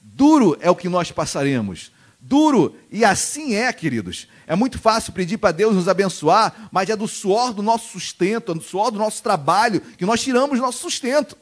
[0.00, 1.92] duro é o que nós passaremos.
[2.18, 4.26] Duro, e assim é, queridos.
[4.46, 8.52] É muito fácil pedir para Deus nos abençoar, mas é do suor do nosso sustento,
[8.52, 11.36] é do suor do nosso trabalho que nós tiramos nosso sustento.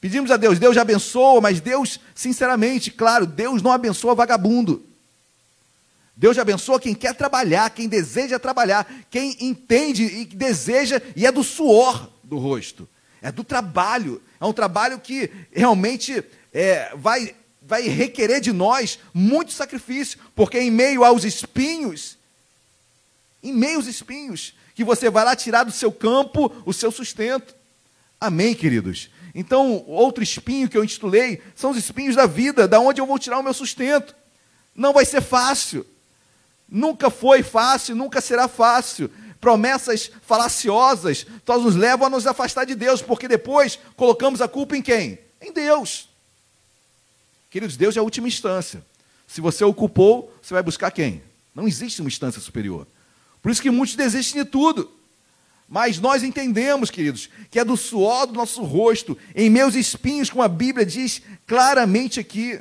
[0.00, 4.84] Pedimos a Deus, Deus abençoa, mas Deus, sinceramente, claro, Deus não abençoa vagabundo.
[6.16, 11.44] Deus abençoa quem quer trabalhar, quem deseja trabalhar, quem entende e deseja, e é do
[11.44, 12.88] suor do rosto,
[13.20, 14.20] é do trabalho.
[14.40, 17.34] É um trabalho que realmente é, vai,
[17.66, 22.18] vai requerer de nós muito sacrifício, porque em meio aos espinhos,
[23.42, 27.54] em meio aos espinhos, que você vai lá tirar do seu campo o seu sustento.
[28.20, 29.10] Amém, queridos?
[29.34, 33.18] Então, outro espinho que eu intitulei são os espinhos da vida, da onde eu vou
[33.18, 34.14] tirar o meu sustento.
[34.74, 35.86] Não vai ser fácil.
[36.68, 39.10] Nunca foi fácil, nunca será fácil.
[39.40, 44.76] Promessas falaciosas nós nos levam a nos afastar de Deus, porque depois colocamos a culpa
[44.76, 45.18] em quem?
[45.40, 46.11] Em Deus.
[47.52, 48.82] Queridos, Deus é a última instância.
[49.26, 51.22] Se você o culpou, você vai buscar quem?
[51.54, 52.86] Não existe uma instância superior.
[53.42, 54.90] Por isso que muitos desistem de tudo.
[55.68, 60.42] Mas nós entendemos, queridos, que é do suor do nosso rosto, em meus espinhos, como
[60.42, 62.58] a Bíblia diz claramente aqui.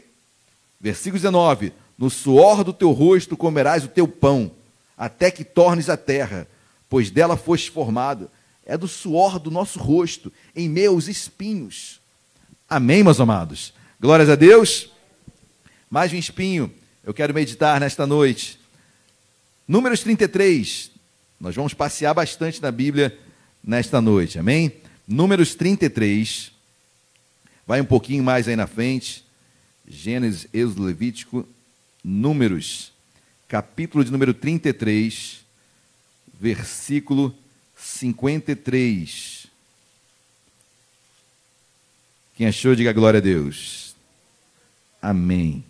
[0.78, 4.52] Versículo 19: No suor do teu rosto comerás o teu pão,
[4.98, 6.46] até que tornes a terra,
[6.89, 8.30] pois dela foste formado.
[8.66, 12.02] É do suor do nosso rosto, em meus espinhos.
[12.70, 13.74] Amém, meus amados?
[14.02, 14.89] Glórias a Deus.
[15.88, 16.74] Mais um espinho,
[17.04, 18.60] eu quero meditar nesta noite.
[19.68, 20.89] Números 33,
[21.39, 23.16] nós vamos passear bastante na Bíblia
[23.64, 24.74] nesta noite, amém?
[25.08, 26.52] Números 33,
[27.68, 29.24] vai um pouquinho mais aí na frente,
[29.88, 31.47] Gênesis, Êxodo, Levítico,
[32.04, 32.91] Números,
[33.47, 35.41] capítulo de número 33,
[36.39, 37.36] versículo
[37.76, 39.45] 53.
[42.36, 43.80] Quem achou, diga glória a Deus.
[45.02, 45.64] Amém.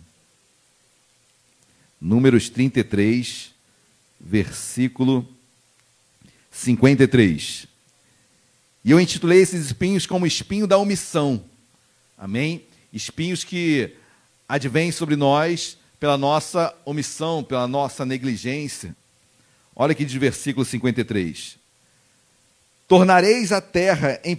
[2.00, 3.50] Números 33,
[4.20, 5.26] versículo
[6.50, 7.66] 53.
[8.84, 11.44] E eu intitulei esses espinhos como espinho da omissão.
[12.18, 12.64] Amém?
[12.92, 13.96] Espinhos que
[14.48, 18.94] advêm sobre nós pela nossa omissão, pela nossa negligência.
[19.74, 21.56] Olha aqui de versículo 53.
[22.86, 24.36] Tornareis a terra em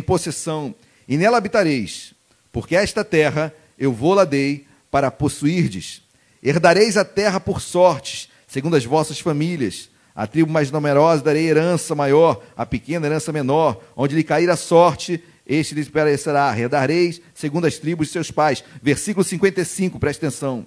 [0.00, 0.74] possessão,
[1.08, 2.12] e nela habitareis,
[2.52, 6.02] porque esta terra eu vou-la dei para possuirdes.
[6.42, 11.94] Herdareis a terra por sortes, segundo as vossas famílias a tribo mais numerosa darei herança
[11.94, 13.80] maior, a pequena herança menor.
[13.94, 16.50] Onde lhe cair a sorte, este lhes perecerá.
[16.50, 18.64] Redareis segundo as tribos de seus pais.
[18.82, 20.66] Versículo 55, preste atenção.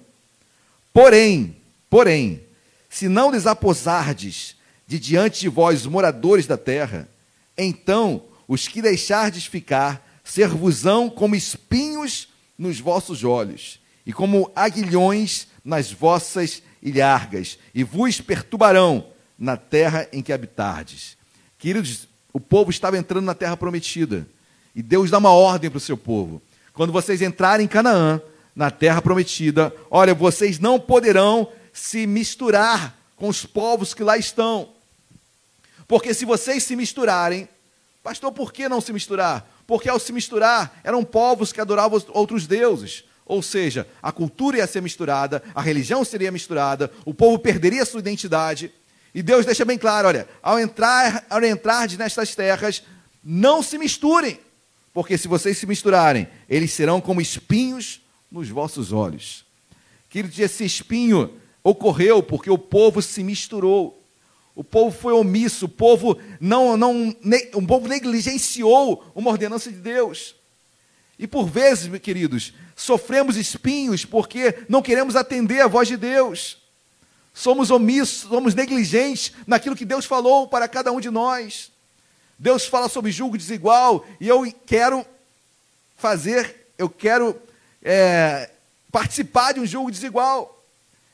[0.90, 1.54] Porém,
[1.90, 2.40] porém,
[2.88, 4.56] se não lhes aposardes
[4.86, 7.06] de diante de vós, moradores da terra,
[7.54, 15.92] então os que deixardes ficar ser-vos-ão como espinhos nos vossos olhos e como aguilhões nas
[15.92, 19.06] vossas ilhargas, e vos perturbarão
[19.38, 21.16] na terra em que habitardes.
[21.58, 24.26] Queridos, o povo estava entrando na terra prometida,
[24.74, 26.42] e Deus dá uma ordem para o seu povo.
[26.72, 28.20] Quando vocês entrarem em Canaã,
[28.54, 34.70] na terra prometida, olha, vocês não poderão se misturar com os povos que lá estão.
[35.86, 37.48] Porque se vocês se misturarem,
[38.02, 39.48] pastor, por que não se misturar?
[39.72, 43.04] Porque ao se misturar, eram povos que adoravam outros deuses.
[43.24, 48.00] Ou seja, a cultura ia ser misturada, a religião seria misturada, o povo perderia sua
[48.00, 48.70] identidade.
[49.14, 52.82] E Deus deixa bem claro: olha, ao entrar, ao entrar nestas terras,
[53.24, 54.38] não se misturem,
[54.92, 59.42] porque se vocês se misturarem, eles serão como espinhos nos vossos olhos.
[60.10, 61.32] Querido, esse espinho
[61.64, 64.01] ocorreu porque o povo se misturou.
[64.54, 67.16] O povo foi omisso, o povo não, não,
[67.54, 70.34] o povo negligenciou uma ordenança de Deus.
[71.18, 76.58] E por vezes, meus queridos, sofremos espinhos porque não queremos atender a voz de Deus.
[77.32, 81.70] Somos omissos, somos negligentes naquilo que Deus falou para cada um de nós.
[82.38, 85.06] Deus fala sobre julgo desigual e eu quero
[85.96, 87.40] fazer, eu quero
[87.82, 88.50] é,
[88.90, 90.62] participar de um julgo desigual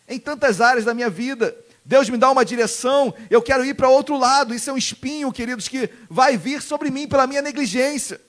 [0.09, 1.55] em tantas áreas da minha vida.
[1.89, 4.55] Deus me dá uma direção, eu quero ir para outro lado.
[4.55, 8.21] Isso é um espinho, queridos, que vai vir sobre mim pela minha negligência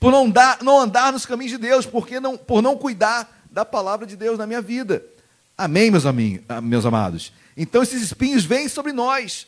[0.00, 3.66] por não, dar, não andar nos caminhos de Deus, porque não, por não cuidar da
[3.66, 5.04] palavra de Deus na minha vida.
[5.56, 7.30] Amém, meus, amigos, ah, meus amados?
[7.54, 9.46] Então esses espinhos vêm sobre nós,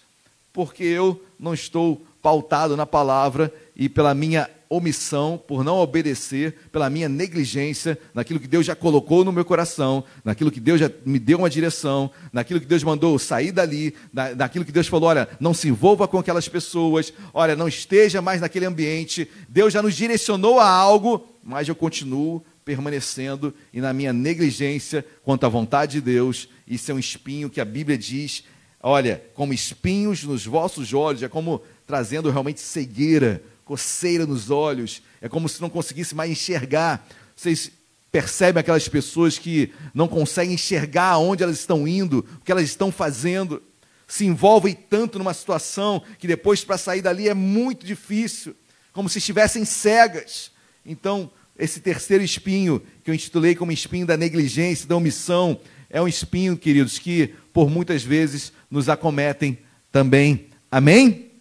[0.52, 6.88] porque eu não estou pautado na palavra e pela minha omissão, por não obedecer, pela
[6.88, 11.18] minha negligência naquilo que Deus já colocou no meu coração, naquilo que Deus já me
[11.18, 13.94] deu uma direção, naquilo que Deus mandou sair dali,
[14.34, 18.40] naquilo que Deus falou: olha, não se envolva com aquelas pessoas, olha, não esteja mais
[18.40, 19.28] naquele ambiente.
[19.46, 25.44] Deus já nos direcionou a algo, mas eu continuo permanecendo e na minha negligência quanto
[25.44, 26.48] à vontade de Deus.
[26.66, 28.44] Isso é um espinho que a Bíblia diz,
[28.80, 31.60] olha, como espinhos nos vossos olhos, é como
[31.92, 37.06] trazendo realmente cegueira coceira nos olhos, é como se não conseguisse mais enxergar.
[37.36, 37.70] Vocês
[38.10, 42.90] percebem aquelas pessoas que não conseguem enxergar aonde elas estão indo, o que elas estão
[42.90, 43.62] fazendo,
[44.08, 48.56] se envolvem tanto numa situação que depois para sair dali é muito difícil,
[48.90, 50.50] como se estivessem cegas.
[50.86, 56.08] Então, esse terceiro espinho, que eu intitulei como espinho da negligência, da omissão, é um
[56.08, 59.58] espinho, queridos, que por muitas vezes nos acometem
[59.92, 60.46] também.
[60.70, 61.31] Amém?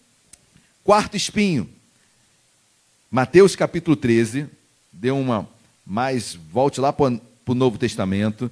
[0.83, 1.69] Quarto espinho,
[3.09, 4.47] Mateus capítulo 13,
[4.91, 5.47] dê uma
[5.85, 8.49] mais, volte lá para o Novo Testamento.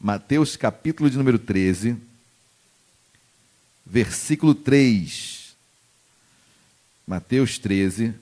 [0.00, 1.96] Mateus capítulo de número 13,
[3.86, 5.54] versículo 3.
[7.06, 8.12] Mateus 13,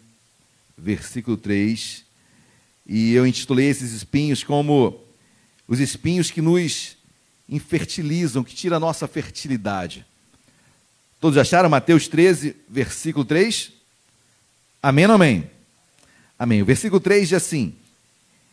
[0.76, 2.04] versículo 3.
[2.86, 5.02] E eu intitulei esses espinhos como
[5.66, 6.98] os espinhos que nos
[7.48, 10.04] infertilizam, que tiram a nossa fertilidade.
[11.20, 13.72] Todos acharam Mateus 13, versículo 3?
[14.82, 15.50] Amém ou amém?
[16.38, 16.62] Amém.
[16.62, 17.74] O versículo 3 diz assim: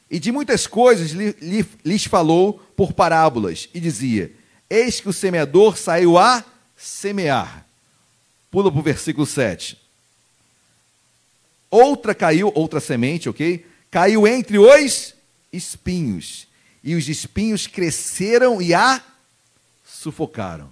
[0.10, 4.32] E de muitas coisas lhe, lhe, lhes falou por parábolas, e dizia:
[4.70, 6.44] Eis que o semeador saiu a
[6.78, 7.66] semear.
[8.50, 9.78] Pula para o versículo 7.
[11.70, 13.66] Outra caiu, outra semente, ok?
[13.90, 15.14] Caiu entre os
[15.52, 16.48] espinhos.
[16.84, 19.02] E os espinhos cresceram e a
[19.84, 20.72] sufocaram.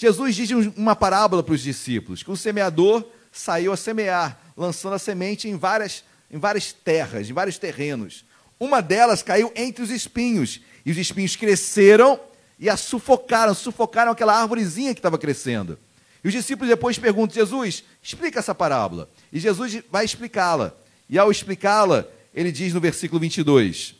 [0.00, 4.98] Jesus diz uma parábola para os discípulos: que o semeador saiu a semear lançando a
[4.98, 8.24] semente em várias, em várias terras, em vários terrenos.
[8.60, 12.20] Uma delas caiu entre os espinhos, e os espinhos cresceram
[12.60, 15.76] e a sufocaram, sufocaram aquela árvorezinha que estava crescendo.
[16.22, 19.10] E os discípulos depois perguntam: Jesus, explica essa parábola.
[19.32, 20.76] E Jesus vai explicá-la.
[21.10, 23.96] E ao explicá-la, ele diz no versículo 22.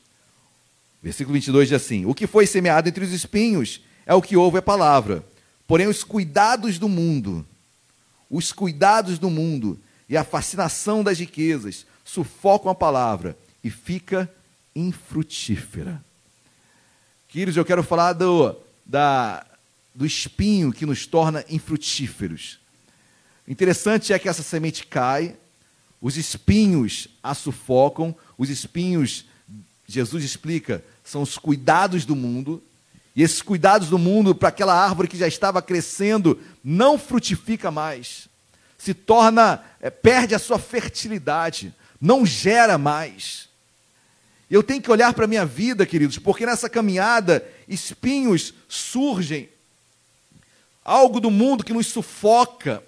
[1.02, 4.58] Versículo 22 diz assim: O que foi semeado entre os espinhos é o que ouve
[4.58, 5.24] a palavra.
[5.68, 7.46] Porém, os cuidados do mundo,
[8.30, 14.32] os cuidados do mundo e a fascinação das riquezas sufocam a palavra e fica
[14.74, 16.02] infrutífera.
[17.28, 18.56] Queridos, eu quero falar do,
[18.86, 19.46] da,
[19.94, 22.58] do espinho que nos torna infrutíferos.
[23.46, 25.36] Interessante é que essa semente cai,
[26.00, 29.26] os espinhos a sufocam, os espinhos,
[29.86, 32.62] Jesus explica, são os cuidados do mundo,
[33.18, 38.28] e esses cuidados do mundo para aquela árvore que já estava crescendo não frutifica mais.
[38.78, 43.48] se torna, é, perde a sua fertilidade, não gera mais.
[44.48, 49.48] Eu tenho que olhar para a minha vida, queridos, porque nessa caminhada espinhos surgem,
[50.84, 52.84] algo do mundo que nos sufoca,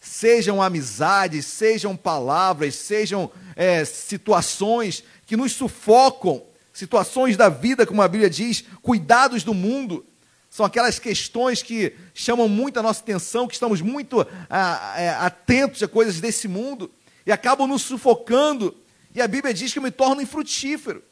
[0.00, 6.44] sejam amizades, sejam palavras, sejam é, situações que nos sufocam,
[6.74, 10.04] situações da vida, como a Bíblia diz, cuidados do mundo.
[10.50, 15.88] São aquelas questões que chamam muito a nossa atenção, que estamos muito é, atentos a
[15.88, 16.90] coisas desse mundo
[17.24, 18.76] e acabam nos sufocando.
[19.14, 21.02] E a Bíblia diz que me torno infrutífero.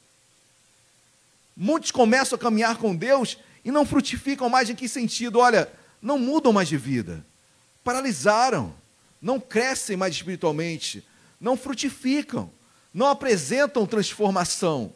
[1.57, 5.39] Muitos começam a caminhar com Deus e não frutificam mais em que sentido?
[5.39, 7.25] Olha, não mudam mais de vida,
[7.85, 8.75] paralisaram,
[9.21, 11.05] não crescem mais espiritualmente,
[11.41, 12.51] não frutificam,
[12.93, 14.93] não apresentam transformação.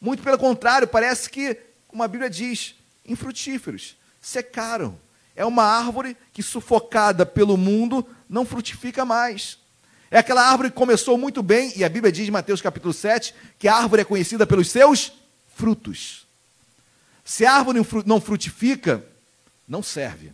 [0.00, 2.74] Muito pelo contrário, parece que, como a Bíblia diz,
[3.04, 4.98] infrutíferos, secaram.
[5.36, 9.58] É uma árvore que, sufocada pelo mundo, não frutifica mais.
[10.10, 13.34] É aquela árvore que começou muito bem, e a Bíblia diz em Mateus capítulo 7
[13.58, 15.12] que a árvore é conhecida pelos seus
[15.54, 16.26] frutos.
[17.24, 19.04] Se a árvore não frutifica,
[19.68, 20.32] não serve.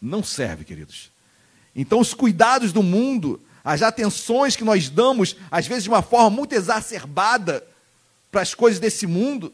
[0.00, 1.10] Não serve, queridos.
[1.74, 6.30] Então, os cuidados do mundo, as atenções que nós damos, às vezes de uma forma
[6.30, 7.64] muito exacerbada,
[8.30, 9.52] para as coisas desse mundo,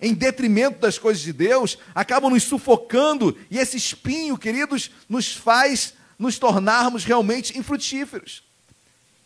[0.00, 5.94] em detrimento das coisas de Deus, acabam nos sufocando, e esse espinho, queridos, nos faz
[6.18, 8.42] nos tornarmos realmente infrutíferos.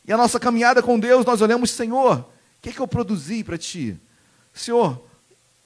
[0.05, 2.27] E a nossa caminhada com Deus, nós olhamos, Senhor, o
[2.61, 3.99] que, é que eu produzi para Ti?
[4.53, 5.03] Senhor,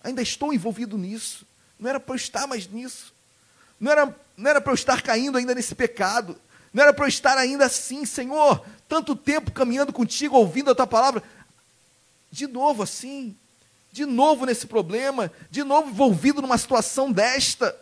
[0.03, 1.45] ainda estou envolvido nisso,
[1.79, 3.13] não era para eu estar mais nisso.
[3.79, 6.37] Não era, não era para eu estar caindo ainda nesse pecado.
[6.73, 10.87] Não era para eu estar ainda assim, Senhor, tanto tempo caminhando contigo, ouvindo a tua
[10.87, 11.23] palavra.
[12.37, 13.35] De novo assim,
[13.91, 17.75] de novo nesse problema, de novo envolvido numa situação desta.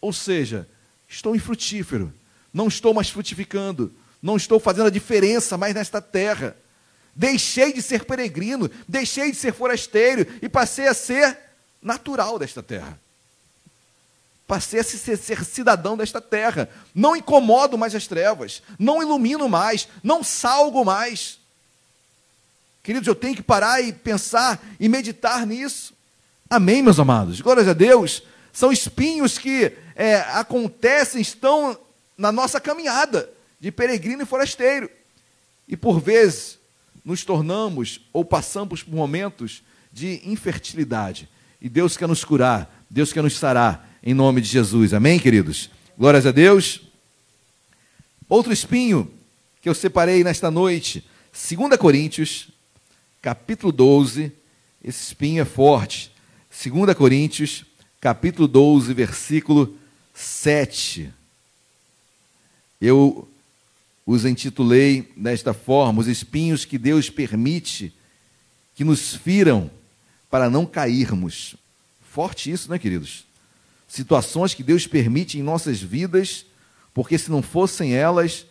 [0.00, 0.68] Ou seja,
[1.08, 2.14] estou infrutífero,
[2.54, 3.92] não estou mais frutificando,
[4.22, 6.56] não estou fazendo a diferença mais nesta terra.
[7.12, 11.36] Deixei de ser peregrino, deixei de ser forasteiro e passei a ser
[11.82, 12.96] natural desta terra.
[14.46, 16.70] Passei a ser, ser cidadão desta terra.
[16.94, 18.62] Não incomodo mais as trevas.
[18.78, 19.88] Não ilumino mais.
[20.04, 21.40] Não salgo mais.
[22.86, 25.92] Queridos, eu tenho que parar e pensar e meditar nisso.
[26.48, 27.40] Amém, meus amados?
[27.40, 28.22] Glórias a Deus.
[28.52, 31.76] São espinhos que é, acontecem, estão
[32.16, 33.28] na nossa caminhada
[33.58, 34.88] de peregrino e forasteiro.
[35.66, 36.60] E por vezes
[37.04, 41.28] nos tornamos ou passamos por momentos de infertilidade.
[41.60, 44.94] E Deus quer nos curar, Deus quer nos sarar em nome de Jesus.
[44.94, 45.70] Amém, queridos?
[45.98, 46.82] Glórias a Deus.
[48.28, 49.10] Outro espinho
[49.60, 52.54] que eu separei nesta noite, 2 Coríntios,
[53.26, 54.30] capítulo 12.
[54.84, 56.12] Esse espinho é forte.
[56.64, 57.64] 2 Coríntios,
[58.00, 59.76] capítulo 12, versículo
[60.14, 61.12] 7.
[62.80, 63.28] Eu
[64.06, 67.92] os intitulei desta forma: os espinhos que Deus permite
[68.76, 69.68] que nos firam
[70.30, 71.56] para não cairmos.
[72.08, 73.24] Forte isso, né, queridos?
[73.88, 76.46] situações que Deus permite em nossas vidas,
[76.94, 78.46] porque se não fossem elas,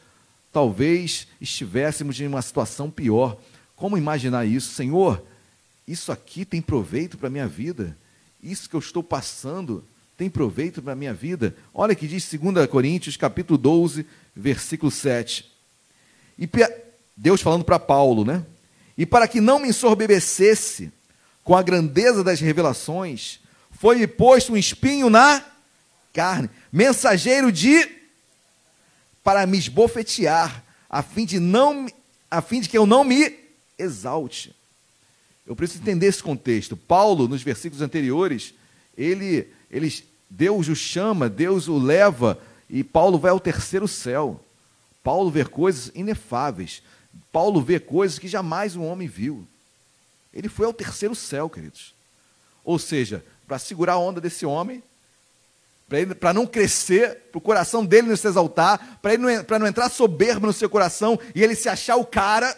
[0.51, 3.38] talvez estivéssemos em uma situação pior.
[3.76, 4.73] Como imaginar isso?
[4.73, 5.26] Senhor,
[5.88, 7.97] isso aqui tem proveito para a minha vida?
[8.41, 9.84] Isso que eu estou passando
[10.17, 11.55] tem proveito para a minha vida?
[11.73, 14.05] Olha que diz 2 Coríntios, capítulo 12,
[14.36, 15.51] versículo 7.
[16.39, 16.49] E
[17.15, 18.45] Deus falando para Paulo, né?
[18.97, 20.91] E para que não me ensorbebecesse
[21.43, 23.39] com a grandeza das revelações,
[23.71, 25.43] foi-me posto um espinho na
[26.13, 27.88] carne, mensageiro de
[29.21, 31.88] para me esbofetear, a fim de não
[32.32, 33.44] a fim de que eu não me
[33.78, 34.55] exalte.
[35.45, 36.76] Eu preciso entender esse contexto.
[36.76, 38.53] Paulo, nos versículos anteriores,
[38.97, 44.43] ele, ele Deus o chama, Deus o leva e Paulo vai ao terceiro céu.
[45.03, 46.82] Paulo vê coisas inefáveis.
[47.32, 49.47] Paulo vê coisas que jamais um homem viu.
[50.34, 51.93] Ele foi ao terceiro céu, queridos.
[52.63, 54.82] Ou seja, para segurar a onda desse homem,
[56.19, 60.47] para não crescer, para o coração dele não se exaltar, para não, não entrar soberbo
[60.47, 62.57] no seu coração e ele se achar o cara.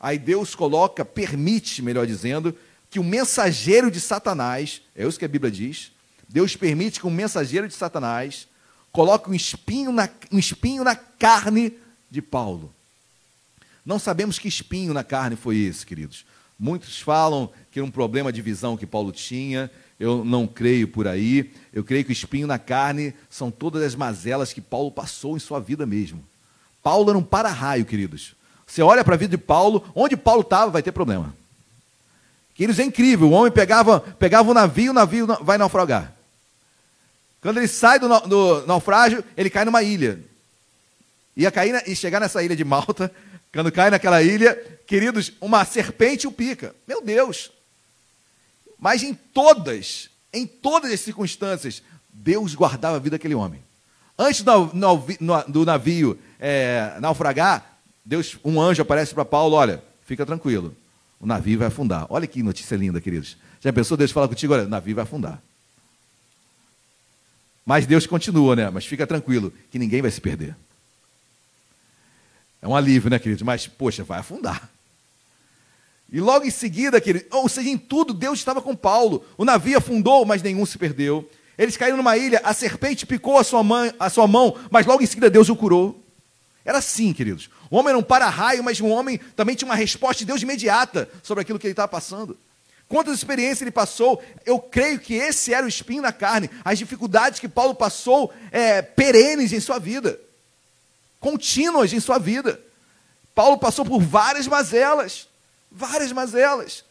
[0.00, 2.56] Aí Deus coloca, permite, melhor dizendo,
[2.90, 5.92] que o mensageiro de Satanás, é isso que a Bíblia diz,
[6.28, 8.46] Deus permite que um mensageiro de Satanás
[8.92, 11.72] coloque um espinho na, um espinho na carne
[12.10, 12.72] de Paulo.
[13.84, 16.24] Não sabemos que espinho na carne foi esse, queridos.
[16.58, 19.70] Muitos falam que era um problema de visão que Paulo tinha.
[19.98, 21.52] Eu não creio por aí.
[21.72, 25.40] Eu creio que o espinho na carne são todas as mazelas que Paulo passou em
[25.40, 26.22] sua vida mesmo.
[26.82, 28.34] Paulo era um para-raio, queridos.
[28.68, 31.34] Você olha para a vida de Paulo, onde Paulo estava, vai ter problema.
[32.54, 33.28] Queridos, é incrível.
[33.28, 36.12] O homem pegava, pegava o navio, o navio vai naufragar.
[37.40, 40.20] Quando ele sai do, do naufrágio, ele cai numa ilha.
[41.34, 43.10] ia cair e chegar nessa ilha de Malta,
[43.52, 44.54] quando cai naquela ilha,
[44.86, 46.74] queridos, uma serpente o pica.
[46.86, 47.50] Meu Deus!
[48.78, 53.62] Mas em todas, em todas as circunstâncias, Deus guardava a vida daquele homem.
[54.18, 54.70] Antes do,
[55.48, 57.77] do navio é, naufragar,
[58.08, 60.74] Deus, um anjo aparece para Paulo, olha, fica tranquilo,
[61.20, 62.06] o navio vai afundar.
[62.08, 63.36] Olha que notícia linda, queridos.
[63.60, 65.42] Já pensou Deus fala contigo, olha, o navio vai afundar.
[67.66, 68.70] Mas Deus continua, né?
[68.70, 70.56] Mas fica tranquilo, que ninguém vai se perder.
[72.62, 73.42] É um alívio, né, queridos?
[73.42, 74.70] Mas, poxa, vai afundar.
[76.10, 79.22] E logo em seguida, querido, ou seja, em tudo, Deus estava com Paulo.
[79.36, 81.30] O navio afundou, mas nenhum se perdeu.
[81.58, 85.02] Eles caíram numa ilha, a serpente picou a sua, mãe, a sua mão, mas logo
[85.02, 86.07] em seguida Deus o curou.
[86.68, 87.48] Era assim, queridos.
[87.70, 91.08] O homem era um para-raio, mas um homem também tinha uma resposta de Deus imediata
[91.22, 92.36] sobre aquilo que ele estava passando.
[92.86, 97.40] Quantas experiências ele passou, eu creio que esse era o espinho na carne, as dificuldades
[97.40, 100.20] que Paulo passou é, perenes em sua vida,
[101.18, 102.60] contínuas em sua vida.
[103.34, 105.26] Paulo passou por várias mazelas,
[105.72, 106.84] várias mazelas.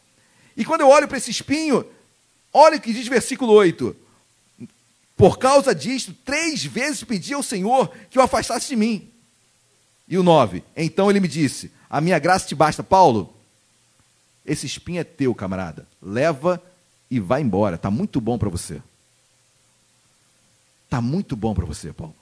[0.56, 1.86] E quando eu olho para esse espinho,
[2.52, 3.94] olha o que diz versículo 8:
[5.16, 9.12] Por causa disto, três vezes pedi ao Senhor que o afastasse de mim.
[10.08, 13.34] E o 9: Então ele me disse: A minha graça te basta, Paulo.
[14.44, 15.86] Esse espinho é teu, camarada.
[16.02, 16.62] Leva
[17.10, 17.76] e vai embora.
[17.76, 18.80] Está muito bom para você.
[20.86, 22.16] Está muito bom para você, Paulo.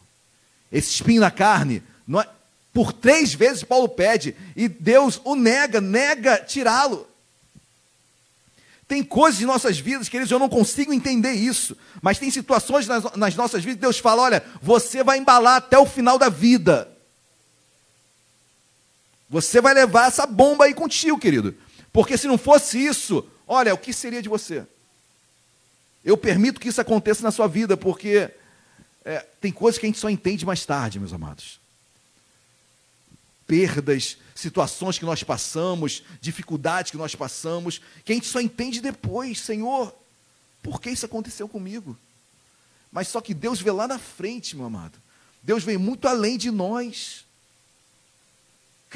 [0.72, 1.84] Esse espinho na carne,
[2.18, 2.28] é...
[2.72, 7.06] por três vezes Paulo pede e Deus o nega, nega tirá-lo.
[8.88, 11.76] Tem coisas em nossas vidas, queridos, eu não consigo entender isso.
[12.02, 15.86] Mas tem situações nas, nas nossas vidas, Deus fala: olha, você vai embalar até o
[15.86, 16.95] final da vida.
[19.28, 21.54] Você vai levar essa bomba aí contigo, querido.
[21.92, 24.64] Porque se não fosse isso, olha, o que seria de você?
[26.04, 28.30] Eu permito que isso aconteça na sua vida, porque
[29.04, 31.58] é, tem coisas que a gente só entende mais tarde, meus amados.
[33.46, 39.40] Perdas, situações que nós passamos, dificuldades que nós passamos, que a gente só entende depois,
[39.40, 39.92] Senhor,
[40.62, 41.98] por que isso aconteceu comigo?
[42.92, 44.98] Mas só que Deus vê lá na frente, meu amado.
[45.42, 47.25] Deus vem muito além de nós.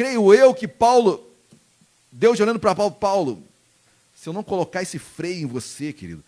[0.00, 1.30] Creio eu que Paulo,
[2.10, 3.44] Deus olhando para Paulo, Paulo,
[4.14, 6.24] se eu não colocar esse freio em você, querido,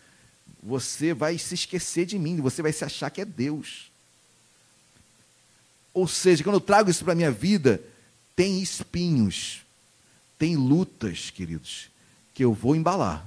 [0.62, 3.90] você vai se esquecer de mim, você vai se achar que é Deus.
[5.94, 7.82] Ou seja, quando eu trago isso para a minha vida,
[8.36, 9.62] tem espinhos,
[10.38, 11.88] tem lutas, queridos,
[12.34, 13.26] que eu vou embalar,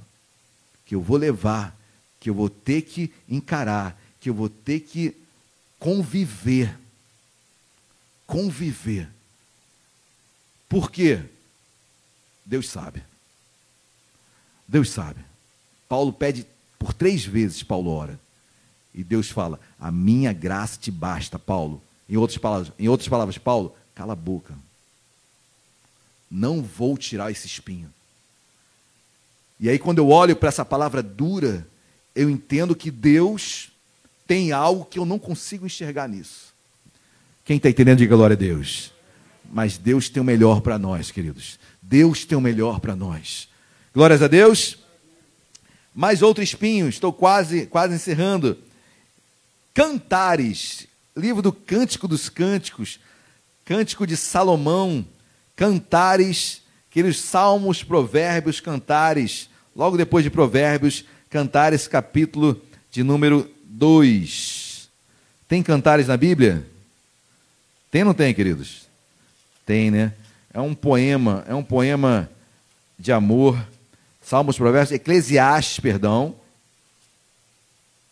[0.84, 1.76] que eu vou levar,
[2.20, 5.12] que eu vou ter que encarar, que eu vou ter que
[5.80, 6.72] conviver.
[8.28, 9.15] Conviver.
[10.68, 11.20] Por quê?
[12.44, 13.02] Deus sabe.
[14.66, 15.20] Deus sabe.
[15.88, 16.46] Paulo pede
[16.78, 18.18] por três vezes, Paulo ora.
[18.94, 21.82] E Deus fala: A minha graça te basta, Paulo.
[22.08, 24.54] Em outras palavras, em outras palavras Paulo, cala a boca.
[26.30, 27.92] Não vou tirar esse espinho.
[29.58, 31.66] E aí, quando eu olho para essa palavra dura,
[32.14, 33.70] eu entendo que Deus
[34.26, 36.52] tem algo que eu não consigo enxergar nisso.
[37.44, 38.92] Quem está entendendo, diga glória a Deus.
[39.52, 41.58] Mas Deus tem o melhor para nós, queridos.
[41.80, 43.48] Deus tem o melhor para nós.
[43.94, 44.78] Glórias a Deus.
[45.94, 48.58] Mais outro espinho, estou quase, quase encerrando.
[49.72, 50.86] Cantares,
[51.16, 53.00] livro do Cântico dos Cânticos,
[53.64, 55.06] Cântico de Salomão,
[55.54, 59.48] Cantares, aqueles salmos, provérbios, cantares.
[59.74, 64.88] Logo depois de provérbios, Cantares, capítulo de número 2.
[65.48, 66.66] Tem cantares na Bíblia?
[67.90, 68.85] Tem ou não tem, queridos?
[69.66, 70.14] Tem, né?
[70.54, 72.30] É um poema, é um poema
[72.98, 73.62] de amor.
[74.22, 76.36] Salmos, Provérbios, Eclesiastes, perdão.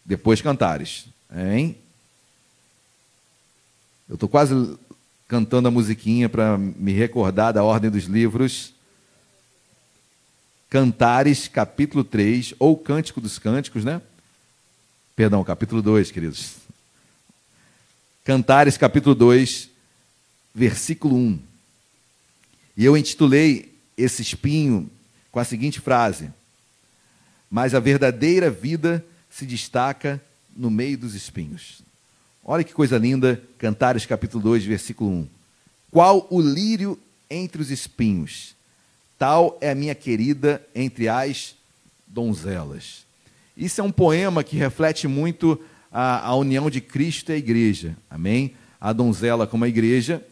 [0.05, 1.79] Depois Cantares, hein?
[4.07, 4.77] Eu estou quase
[5.27, 8.75] cantando a musiquinha para me recordar da ordem dos livros.
[10.69, 14.03] Cantares, capítulo 3, ou Cântico dos Cânticos, né?
[15.17, 16.57] Perdão, capítulo 2, queridos.
[18.25, 19.71] Cantares, capítulo 2,
[20.55, 21.39] versículo 1.
[22.77, 24.89] E eu intitulei esse espinho
[25.33, 26.31] com a seguinte frase:
[27.51, 30.23] Mas a verdadeira vida se destaca
[30.57, 31.83] no meio dos espinhos.
[32.45, 35.29] Olha que coisa linda, Cantares capítulo 2, versículo 1.
[35.91, 36.99] Qual o lírio
[37.29, 38.55] entre os espinhos?
[39.19, 41.55] Tal é a minha querida entre as
[42.07, 43.05] donzelas.
[43.57, 47.97] Isso é um poema que reflete muito a, a união de Cristo e a igreja.
[48.11, 48.55] Amém?
[48.81, 50.23] A donzela como a igreja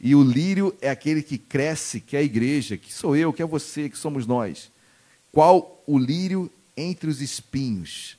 [0.00, 3.42] e o lírio é aquele que cresce, que é a igreja, que sou eu, que
[3.42, 4.70] é você, que somos nós.
[5.32, 8.16] Qual o lírio entre os espinhos?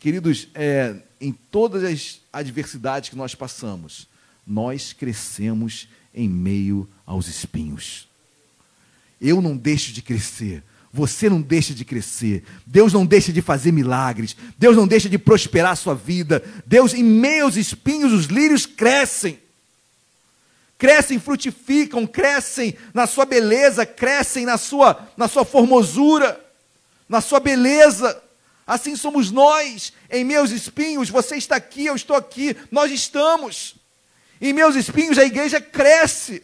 [0.00, 4.08] Queridos, é, em todas as adversidades que nós passamos,
[4.46, 8.08] nós crescemos em meio aos espinhos.
[9.20, 10.64] Eu não deixo de crescer.
[10.92, 12.42] Você não deixa de crescer.
[12.66, 14.34] Deus não deixa de fazer milagres.
[14.58, 16.42] Deus não deixa de prosperar a sua vida.
[16.66, 19.38] Deus, em meio aos espinhos, os lírios crescem.
[20.80, 26.42] Crescem, frutificam, crescem na sua beleza, crescem na sua, na sua formosura,
[27.06, 28.18] na sua beleza.
[28.66, 31.10] Assim somos nós, em meus espinhos.
[31.10, 33.74] Você está aqui, eu estou aqui, nós estamos.
[34.40, 36.42] Em meus espinhos, a igreja cresce.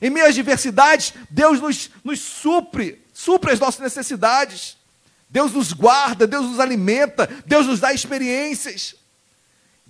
[0.00, 4.78] Em meio às diversidades, Deus nos, nos supre, supre as nossas necessidades.
[5.28, 8.94] Deus nos guarda, Deus nos alimenta, Deus nos dá experiências.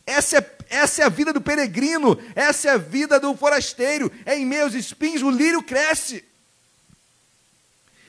[0.05, 4.10] Essa é, essa é a vida do peregrino, essa é a vida do forasteiro.
[4.24, 6.24] É em meus espinhos, o lírio cresce.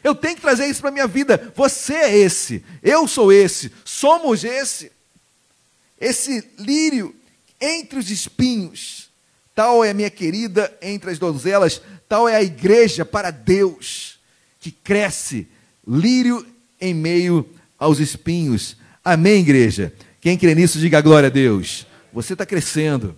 [0.04, 1.52] Eu tenho que trazer isso para a minha vida.
[1.56, 4.92] Você é esse, eu sou esse, somos esse.
[6.00, 7.16] Esse lírio
[7.60, 9.10] entre os espinhos.
[9.56, 14.20] Tal é a minha querida entre as donzelas, tal é a igreja para Deus,
[14.60, 15.48] que cresce,
[15.88, 16.46] lírio
[16.80, 18.78] em meio aos espinhos.
[19.04, 19.92] Amém, igreja?
[20.22, 21.88] Quem crê nisso, diga glória a Deus.
[22.18, 23.16] Você está crescendo.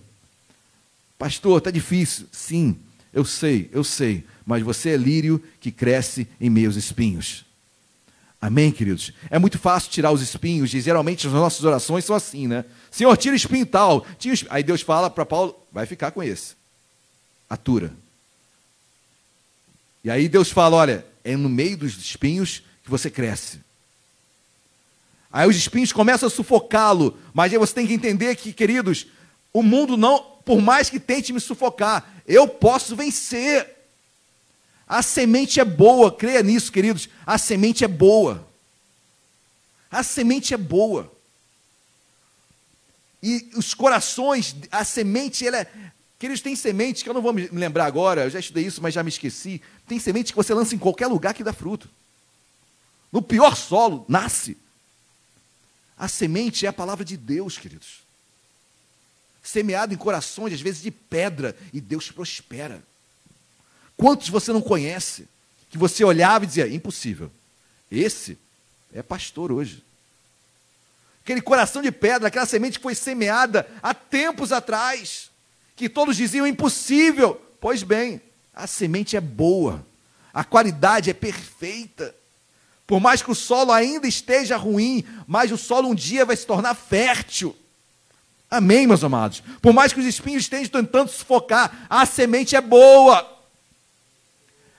[1.18, 2.26] Pastor, está difícil.
[2.30, 2.76] Sim,
[3.14, 4.26] eu sei, eu sei.
[4.44, 7.46] Mas você é lírio que cresce em aos espinhos.
[8.38, 9.14] Amém, queridos?
[9.30, 12.62] É muito fácil tirar os espinhos, e geralmente as nossas orações são assim, né?
[12.90, 14.04] Senhor, tira o espinho tal.
[14.18, 14.52] Tira espinho.
[14.52, 16.54] Aí Deus fala para Paulo: vai ficar com esse.
[17.48, 17.94] Atura.
[20.04, 23.60] E aí Deus fala: olha, é no meio dos espinhos que você cresce.
[25.32, 29.06] Aí os espinhos começam a sufocá-lo, mas aí você tem que entender que, queridos,
[29.52, 33.76] o mundo não, por mais que tente me sufocar, eu posso vencer.
[34.86, 37.08] A semente é boa, creia nisso, queridos.
[37.24, 38.44] A semente é boa.
[39.90, 41.10] A semente é boa.
[43.22, 45.66] E os corações, a semente, ela é.
[46.18, 48.92] Queridos, tem sementes que eu não vou me lembrar agora, eu já estudei isso, mas
[48.92, 49.62] já me esqueci.
[49.86, 51.88] Tem semente que você lança em qualquer lugar que dá fruto.
[53.12, 54.56] No pior solo, nasce.
[56.00, 58.00] A semente é a palavra de Deus, queridos.
[59.42, 62.82] Semeado em corações, às vezes de pedra, e Deus prospera.
[63.96, 65.28] Quantos você não conhece?
[65.70, 67.30] Que você olhava e dizia: impossível.
[67.90, 68.36] Esse
[68.92, 69.84] é pastor hoje
[71.30, 75.30] aquele coração de pedra, aquela semente que foi semeada há tempos atrás,
[75.76, 77.40] que todos diziam impossível.
[77.60, 78.20] Pois bem,
[78.54, 79.84] a semente é boa,
[80.34, 82.14] a qualidade é perfeita.
[82.90, 86.44] Por mais que o solo ainda esteja ruim, mas o solo um dia vai se
[86.44, 87.54] tornar fértil.
[88.50, 89.44] Amém, meus amados?
[89.62, 93.24] Por mais que os espinhos estejam tentando sufocar, a semente é boa.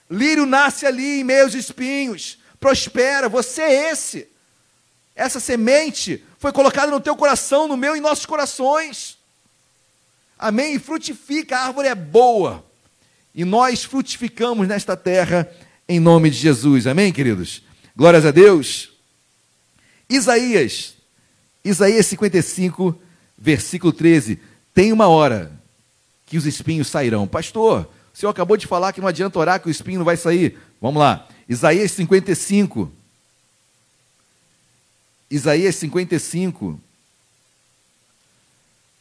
[0.10, 4.28] Lírio nasce ali em aos espinhos, prospera, você é esse.
[5.16, 9.18] Essa semente foi colocada no teu coração, no meu e nossos corações.
[10.38, 10.76] Amém?
[10.76, 12.62] E frutifica, a árvore é boa.
[13.34, 15.50] E nós frutificamos nesta terra
[15.88, 16.88] em nome de Jesus.
[16.88, 17.71] Amém, queridos?
[17.96, 18.92] Glórias a Deus.
[20.10, 20.96] Isaías,
[21.64, 23.00] Isaías 55,
[23.38, 24.40] versículo 13.
[24.74, 25.52] Tem uma hora
[26.26, 27.28] que os espinhos sairão.
[27.28, 30.18] Pastor, o senhor acabou de falar que não adianta orar que o espinho não vai
[30.18, 30.58] sair.
[30.82, 31.28] Vamos lá.
[31.48, 32.92] Isaías 55,
[35.30, 36.80] Isaías 55,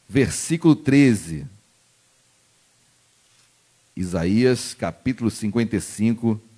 [0.07, 1.45] versículo 13.
[3.95, 6.50] Isaías capítulo 55, versículo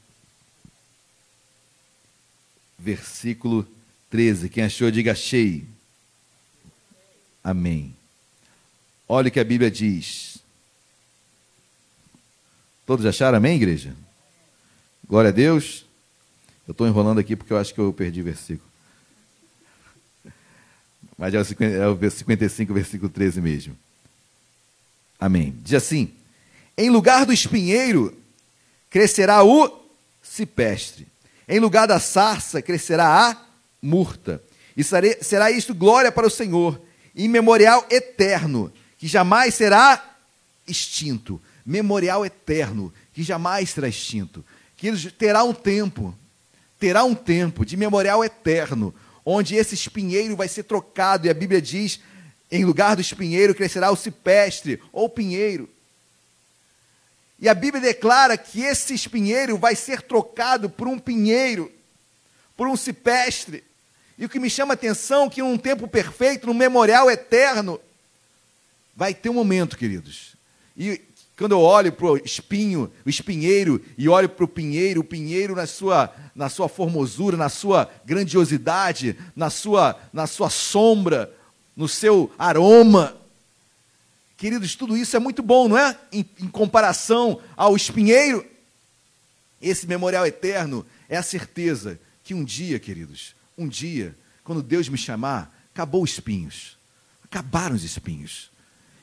[4.09, 4.49] 13.
[4.49, 5.65] Quem achou, diga achei.
[7.43, 7.95] Amém.
[9.07, 10.37] Olha o que a Bíblia diz.
[12.85, 13.95] Todos acharam amém, igreja?
[15.07, 15.85] Glória a Deus.
[16.67, 18.69] Eu estou enrolando aqui porque eu acho que eu perdi o versículo.
[21.17, 23.77] Mas é o, 50, é o 55, versículo 13 mesmo.
[25.19, 25.55] Amém.
[25.61, 26.11] Diz assim:
[26.77, 28.17] Em lugar do espinheiro
[28.89, 29.83] crescerá o
[30.21, 31.07] cipestre,
[31.53, 33.37] em lugar da sarça crescerá a
[33.79, 34.41] murta.
[34.75, 36.81] E será isto glória para o Senhor,
[37.13, 40.03] e memorial eterno, que jamais será
[40.67, 41.39] extinto.
[41.63, 44.43] Memorial eterno, que jamais será extinto.
[44.75, 46.15] Que terá um tempo,
[46.79, 48.91] terá um tempo de memorial eterno,
[49.23, 51.99] onde esse espinheiro vai ser trocado, e a Bíblia diz:
[52.51, 55.69] em lugar do espinheiro crescerá o cipestre ou pinheiro.
[57.43, 61.69] E a Bíblia declara que esse espinheiro vai ser trocado por um pinheiro,
[62.55, 63.65] por um cipestre.
[64.17, 67.81] E o que me chama a atenção é que num tempo perfeito, num memorial eterno,
[68.95, 70.37] vai ter um momento, queridos.
[70.77, 71.01] E
[71.37, 75.53] quando eu olho para o espinho, o espinheiro, e olho para o pinheiro, o pinheiro
[75.53, 81.29] na sua, na sua formosura, na sua grandiosidade, na sua, na sua sombra,
[81.75, 83.17] no seu aroma.
[84.37, 85.97] Queridos, tudo isso é muito bom, não é?
[86.11, 88.45] Em, em comparação ao espinheiro,
[89.61, 94.97] esse memorial eterno é a certeza que um dia, queridos, um dia, quando Deus me
[94.97, 96.77] chamar, acabou os espinhos.
[97.23, 98.51] Acabaram os espinhos.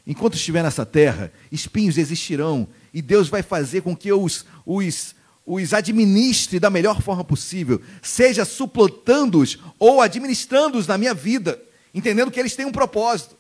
[0.07, 5.14] Enquanto estiver nessa terra, espinhos existirão e Deus vai fazer com que eu os, os,
[5.47, 11.62] os administre da melhor forma possível, seja suplantando-os ou administrando-os na minha vida,
[11.95, 13.37] entendendo que eles têm um propósito.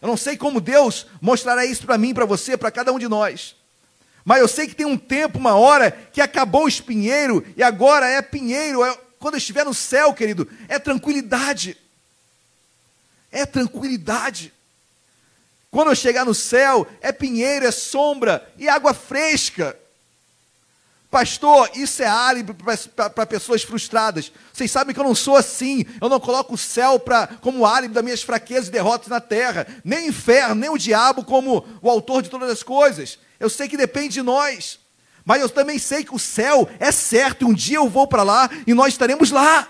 [0.00, 3.08] Eu não sei como Deus mostrará isso para mim, para você, para cada um de
[3.08, 3.56] nós.
[4.24, 8.08] Mas eu sei que tem um tempo, uma hora, que acabou o espinheiro e agora
[8.08, 8.84] é pinheiro.
[8.84, 11.76] É, quando eu estiver no céu, querido, é tranquilidade.
[13.30, 14.52] É tranquilidade.
[15.70, 19.78] Quando eu chegar no céu, é pinheiro, é sombra e água fresca.
[21.16, 22.52] Pastor, isso é álibi
[23.14, 24.30] para pessoas frustradas.
[24.52, 25.82] Vocês sabem que eu não sou assim.
[25.98, 29.66] Eu não coloco o céu pra, como álibi das minhas fraquezas e derrotas na terra.
[29.82, 33.18] Nem o inferno, nem o diabo como o autor de todas as coisas.
[33.40, 34.78] Eu sei que depende de nós.
[35.24, 37.46] Mas eu também sei que o céu é certo.
[37.46, 39.66] Um dia eu vou para lá e nós estaremos lá.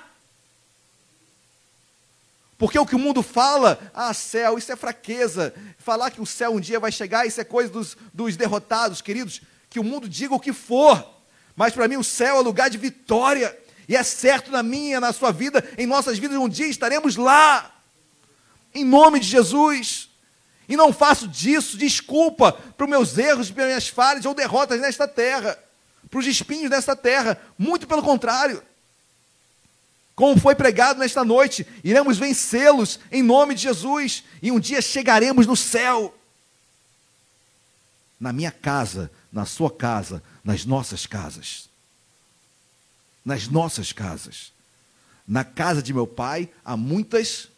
[2.59, 5.55] Porque o que o mundo fala, ah, céu, isso é fraqueza.
[5.79, 9.43] Falar que o céu um dia vai chegar, isso é coisa dos, dos derrotados, queridos.
[9.71, 11.15] Que o mundo diga o que for.
[11.57, 13.57] Mas para mim o céu é lugar de vitória.
[13.89, 17.73] E é certo na minha, na sua vida, em nossas vidas, um dia estaremos lá.
[18.75, 20.11] Em nome de Jesus.
[20.69, 25.07] E não faço disso desculpa para os meus erros, para minhas falhas ou derrotas nesta
[25.07, 25.57] terra,
[26.11, 27.41] para os espinhos desta terra.
[27.57, 28.63] Muito pelo contrário.
[30.17, 35.47] Como foi pregado nesta noite, iremos vencê-los em nome de Jesus e um dia chegaremos
[35.47, 36.13] no céu.
[38.19, 41.69] Na minha casa, na sua casa, nas nossas casas.
[43.25, 44.53] Nas nossas casas.
[45.27, 47.49] Na casa de meu pai há muitas.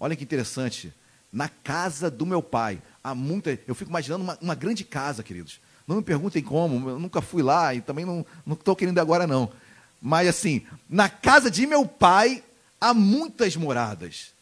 [0.00, 0.92] Olha que interessante.
[1.30, 3.58] Na casa do meu pai há muitas.
[3.66, 5.60] Eu fico imaginando uma, uma grande casa, queridos.
[5.86, 9.52] Não me perguntem como, eu nunca fui lá e também não estou querendo agora, não.
[10.00, 12.42] Mas assim, na casa de meu pai
[12.80, 14.32] há muitas moradas.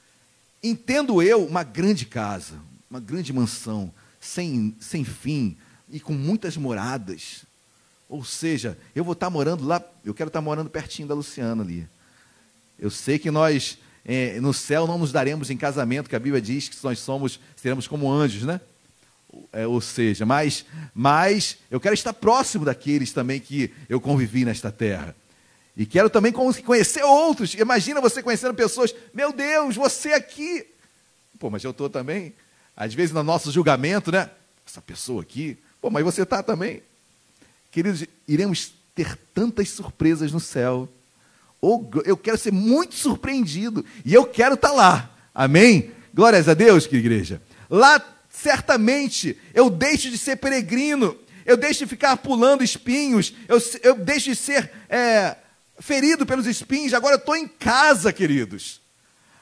[0.62, 5.56] Entendo eu uma grande casa, uma grande mansão, sem, sem fim
[5.88, 7.44] e com muitas moradas.
[8.08, 11.88] Ou seja, eu vou estar morando lá, eu quero estar morando pertinho da Luciana ali.
[12.78, 16.40] Eu sei que nós, é, no céu, não nos daremos em casamento, que a Bíblia
[16.40, 18.60] diz que nós somos, seremos como anjos, né?
[19.52, 20.64] É, ou seja, mas,
[20.94, 25.14] mas eu quero estar próximo daqueles também que eu convivi nesta terra.
[25.76, 27.52] E quero também conhecer outros.
[27.54, 30.66] Imagina você conhecendo pessoas, meu Deus, você aqui.
[31.38, 32.34] Pô, mas eu estou também.
[32.74, 34.30] Às vezes no nosso julgamento, né?
[34.66, 35.58] Essa pessoa aqui.
[35.86, 36.82] Pô, mas você está também.
[37.70, 40.88] Queridos, iremos ter tantas surpresas no céu.
[42.04, 43.84] Eu quero ser muito surpreendido.
[44.04, 45.10] E eu quero estar tá lá.
[45.32, 45.92] Amém?
[46.12, 47.40] Glórias a Deus, que igreja.
[47.70, 51.16] Lá, certamente, eu deixo de ser peregrino.
[51.44, 53.32] Eu deixo de ficar pulando espinhos.
[53.46, 54.68] Eu, eu deixo de ser.
[54.88, 55.36] É,
[55.78, 58.80] ferido pelos espinhos, agora eu estou em casa, queridos.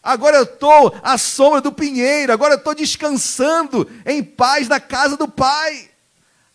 [0.02, 5.16] Agora eu estou à sombra do pinheiro, agora eu estou descansando em paz na casa
[5.16, 5.93] do Pai.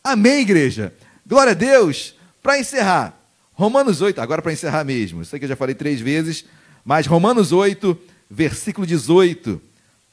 [0.04, 0.94] Amém, igreja?
[1.26, 2.16] Glória a Deus.
[2.42, 3.14] Para encerrar,
[3.54, 6.46] Romanos 8, agora para encerrar mesmo, sei que eu já falei três vezes,
[6.86, 7.98] mas Romanos 8,
[8.30, 9.62] versículo 18.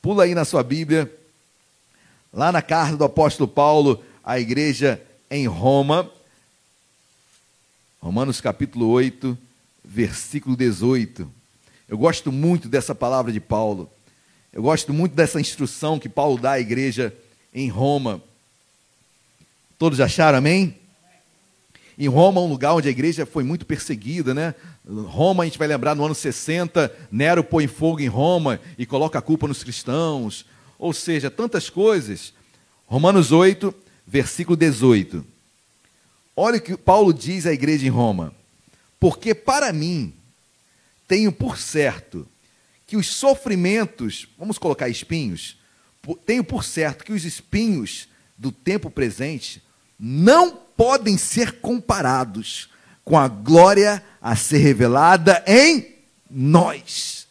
[0.02, 1.12] Pula aí na sua Bíblia,
[2.32, 5.00] lá na carta do apóstolo Paulo à igreja
[5.30, 6.10] em Roma.
[8.00, 9.38] Romanos capítulo 8,
[9.84, 11.30] versículo 18.
[11.88, 13.90] Eu gosto muito dessa palavra de Paulo.
[14.52, 17.14] Eu gosto muito dessa instrução que Paulo dá à igreja
[17.54, 18.20] em Roma.
[19.78, 20.74] Todos acharam, amém?
[21.98, 24.54] Em Roma, um lugar onde a igreja foi muito perseguida, né?
[24.86, 29.18] Roma, a gente vai lembrar, no ano 60, Nero põe fogo em Roma e coloca
[29.18, 30.46] a culpa nos cristãos.
[30.78, 32.32] Ou seja, tantas coisas.
[32.86, 33.74] Romanos 8,
[34.06, 35.24] versículo 18.
[36.34, 38.32] Olha o que Paulo diz à igreja em Roma.
[38.98, 40.14] Porque para mim,
[41.06, 42.26] tenho por certo
[42.86, 45.58] que os sofrimentos, vamos colocar espinhos,
[46.24, 48.08] tenho por certo que os espinhos
[48.38, 49.65] do tempo presente
[49.98, 52.68] não podem ser comparados
[53.04, 55.94] com a glória a ser revelada em
[56.30, 57.26] nós.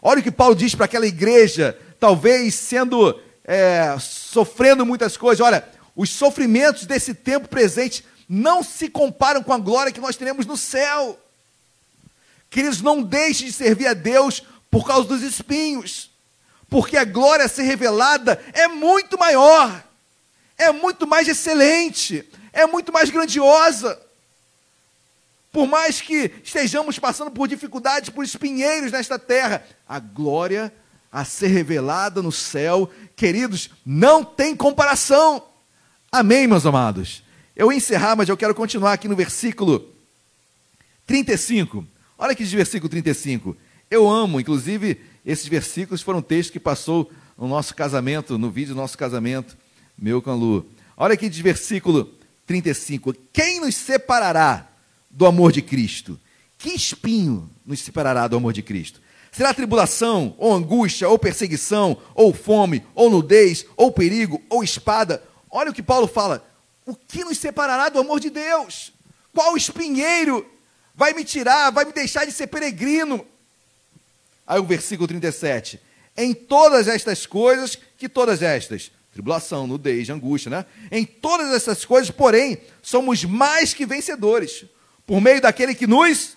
[0.00, 5.44] Olha o que Paulo diz para aquela igreja, talvez sendo, é, sofrendo muitas coisas.
[5.44, 5.64] Olha,
[5.94, 10.56] os sofrimentos desse tempo presente não se comparam com a glória que nós teremos no
[10.56, 11.18] céu.
[12.50, 16.10] Queridos, não deixe de servir a Deus por causa dos espinhos,
[16.68, 19.82] porque a glória a ser revelada é muito maior,
[20.58, 23.98] é muito mais excelente, é muito mais grandiosa.
[25.52, 30.72] Por mais que estejamos passando por dificuldades, por espinheiros nesta terra, a glória
[31.10, 35.42] a ser revelada no céu, queridos, não tem comparação.
[36.12, 37.22] Amém, meus amados?
[37.56, 39.88] Eu encerrar, mas eu quero continuar aqui no versículo
[41.06, 41.86] 35.
[42.18, 43.56] Olha aqui de versículo 35.
[43.90, 48.80] Eu amo, inclusive, esses versículos foram textos que passou no nosso casamento, no vídeo do
[48.80, 49.56] nosso casamento,
[49.98, 50.64] meu com a Lu.
[50.96, 52.12] Olha aqui de versículo
[52.46, 53.14] 35.
[53.32, 54.68] Quem nos separará
[55.10, 56.18] do amor de Cristo?
[56.56, 59.00] Que espinho nos separará do amor de Cristo?
[59.30, 65.22] Será tribulação, ou angústia, ou perseguição, ou fome, ou nudez, ou perigo, ou espada?
[65.50, 66.44] Olha o que Paulo fala.
[66.86, 68.92] O que nos separará do amor de Deus?
[69.34, 70.46] Qual espinheiro
[70.94, 73.26] vai me tirar, vai me deixar de ser peregrino?
[74.46, 75.80] Aí o versículo 37.
[76.16, 78.90] Em todas estas coisas, que todas estas?
[79.12, 80.66] Tribulação, nudez, angústia, né?
[80.90, 84.64] Em todas essas coisas, porém, somos mais que vencedores,
[85.06, 86.36] por meio daquele que nos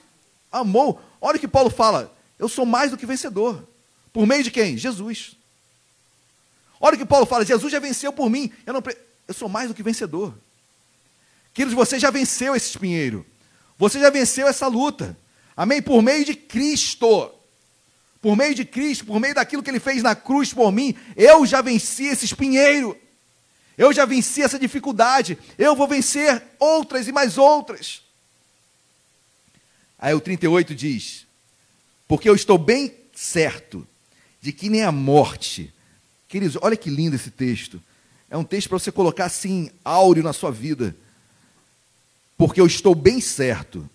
[0.52, 1.02] amou.
[1.20, 2.16] Olha o que Paulo fala.
[2.40, 3.68] Eu sou mais do que vencedor.
[4.12, 4.78] Por meio de quem?
[4.78, 5.36] Jesus.
[6.80, 7.46] Olha o que Paulo fala.
[7.46, 8.52] Jesus já venceu por mim.
[8.66, 8.84] Eu, não,
[9.28, 10.34] eu sou mais do que vencedor.
[11.54, 13.26] Queridos, você já venceu esse espinheiro.
[13.78, 15.16] Você já venceu essa luta.
[15.56, 15.82] Amém?
[15.82, 17.32] Por meio de Cristo.
[18.22, 21.46] Por meio de Cristo, por meio daquilo que ele fez na cruz por mim, eu
[21.46, 22.96] já venci esse espinheiro.
[23.78, 25.38] Eu já venci essa dificuldade.
[25.58, 28.04] Eu vou vencer outras e mais outras.
[29.98, 31.26] Aí o 38 diz:
[32.08, 33.88] Porque eu estou bem certo
[34.40, 35.74] de que nem a morte.
[36.28, 37.82] Queridos, olha que lindo esse texto.
[38.30, 40.96] É um texto para você colocar assim, áureo na sua vida.
[42.38, 43.90] Porque eu estou bem certo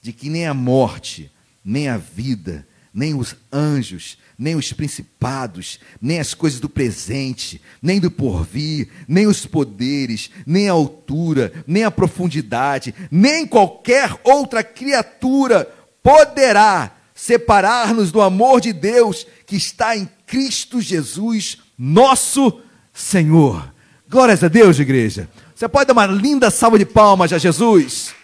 [0.00, 1.30] de que nem a morte,
[1.64, 8.00] nem a vida, nem os anjos, nem os principados, nem as coisas do presente, nem
[8.00, 15.68] do porvir, nem os poderes, nem a altura, nem a profundidade, nem qualquer outra criatura
[16.02, 22.60] poderá separar-nos do amor de Deus que está em Cristo Jesus, nosso
[22.94, 23.72] Senhor.
[24.08, 25.28] Glórias a Deus, igreja.
[25.54, 28.14] Você pode dar uma linda salva de palmas a Jesus?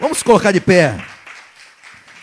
[0.00, 1.11] Vamos colocar de pé.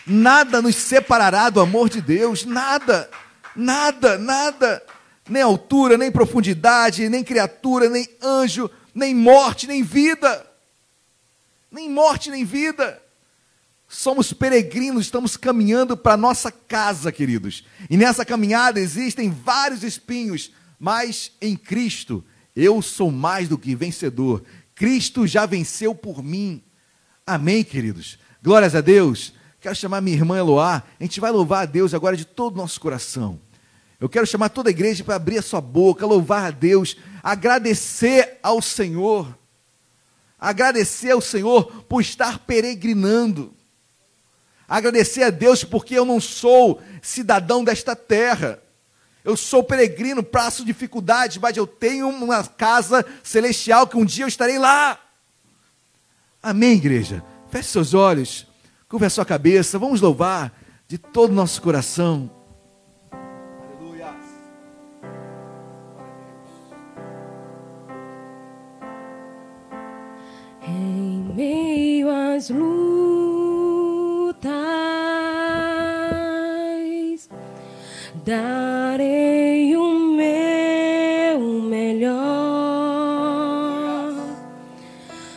[0.09, 3.07] Nada nos separará do amor de Deus, nada,
[3.55, 4.83] nada, nada.
[5.29, 10.47] Nem altura, nem profundidade, nem criatura, nem anjo, nem morte, nem vida.
[11.71, 12.99] Nem morte, nem vida.
[13.87, 17.63] Somos peregrinos, estamos caminhando para nossa casa, queridos.
[17.87, 22.25] E nessa caminhada existem vários espinhos, mas em Cristo
[22.55, 24.43] eu sou mais do que vencedor.
[24.73, 26.63] Cristo já venceu por mim.
[27.27, 28.17] Amém, queridos.
[28.41, 29.33] Glórias a Deus.
[29.59, 30.83] Quero chamar minha irmã Eloá.
[30.99, 33.39] A gente vai louvar a Deus agora de todo o nosso coração.
[33.99, 38.39] Eu quero chamar toda a igreja para abrir a sua boca, louvar a Deus, agradecer
[38.41, 39.37] ao Senhor.
[40.39, 43.53] Agradecer ao Senhor por estar peregrinando.
[44.67, 48.61] Agradecer a Deus porque eu não sou cidadão desta terra.
[49.25, 54.29] Eu sou peregrino, passo dificuldades, mas eu tenho uma casa celestial que um dia eu
[54.29, 54.97] estarei lá.
[56.41, 57.21] Amém, igreja?
[57.51, 58.48] Feche seus olhos.
[58.89, 60.51] Curva a sua cabeça, vamos louvar
[60.87, 62.27] de todo o nosso coração.
[63.11, 64.07] Aleluia.
[70.67, 74.49] Em meio às lutas,
[78.25, 82.15] darei o meu melhor,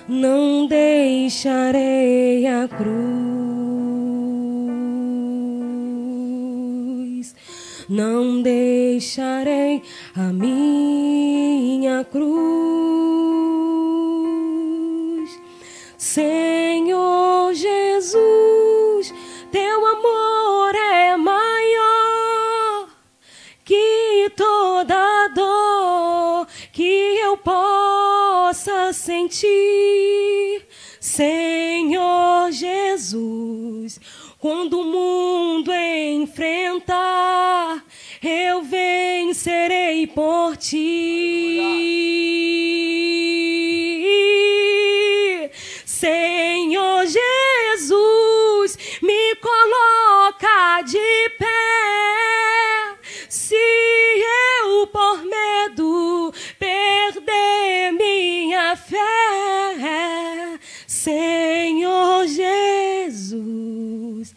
[0.08, 3.11] não deixarei a cruz.
[7.92, 9.82] Não deixarei
[10.16, 12.22] a minha cruz.
[15.98, 19.14] Senhor Jesus,
[19.50, 22.88] teu amor é maior
[23.62, 30.66] que toda dor que eu possa sentir.
[30.98, 34.00] Senhor Jesus,
[34.42, 37.82] quando o mundo enfrentar,
[38.20, 41.60] eu vencerei por ti.
[45.86, 52.96] Senhor Jesus, me coloca de pé.
[53.28, 53.54] Se
[54.64, 60.58] eu por medo perder minha fé,
[60.88, 61.91] Senhor
[63.22, 64.34] Jesus.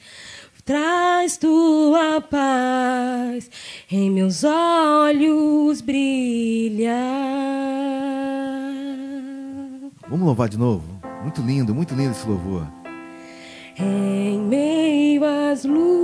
[0.63, 3.49] Traz tua paz,
[3.91, 6.95] em meus olhos brilha.
[10.09, 10.83] Vamos louvar de novo?
[11.21, 12.67] Muito lindo, muito lindo esse louvor.
[13.77, 16.01] Em meio às lutas,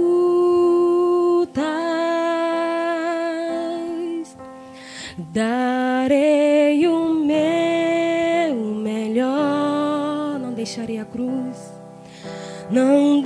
[5.33, 11.50] darei o meu melhor, não deixarei a cruz
[12.71, 13.21] não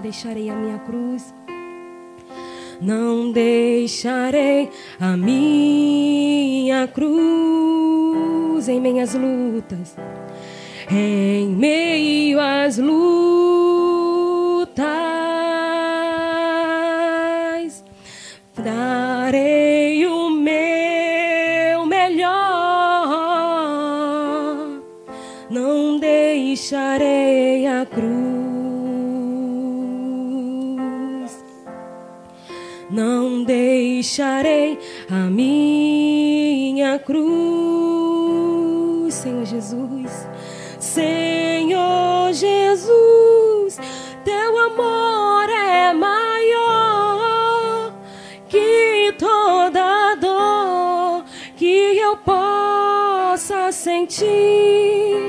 [0.00, 1.32] deixarei a minha cruz.
[2.80, 4.68] Não deixarei
[5.00, 9.96] a minha cruz em minhas lutas,
[10.90, 13.52] em meio às lutas.
[18.56, 19.71] Darei
[26.98, 28.02] deixarei a cruz.
[32.90, 34.78] Não deixarei
[35.10, 37.14] a minha cruz,
[39.14, 40.28] Senhor Jesus.
[40.78, 43.78] Senhor Jesus,
[44.24, 47.94] teu amor é maior
[48.48, 51.24] que toda dor
[51.56, 55.21] que eu possa sentir.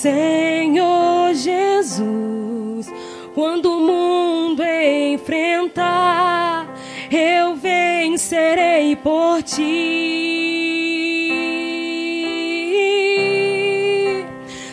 [0.00, 2.90] Senhor Jesus,
[3.34, 6.66] quando o mundo enfrentar,
[7.10, 9.58] eu vencerei por ti.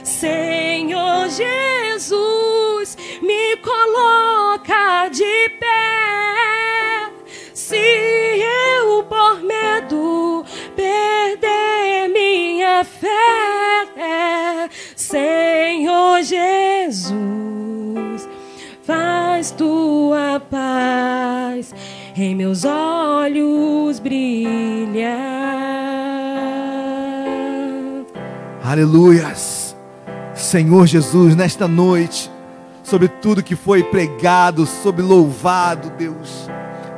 [0.02, 7.12] Senhor Jesus, me coloca de pé.
[7.54, 13.57] Se eu por medo perder minha fé,
[15.08, 17.14] Senhor Jesus,
[18.84, 21.74] faz tua paz
[22.14, 25.16] em meus olhos brilhar.
[28.62, 29.78] Aleluias.
[30.36, 32.30] Senhor Jesus, nesta noite,
[32.84, 36.50] sobre tudo que foi pregado, sobre louvado, Deus,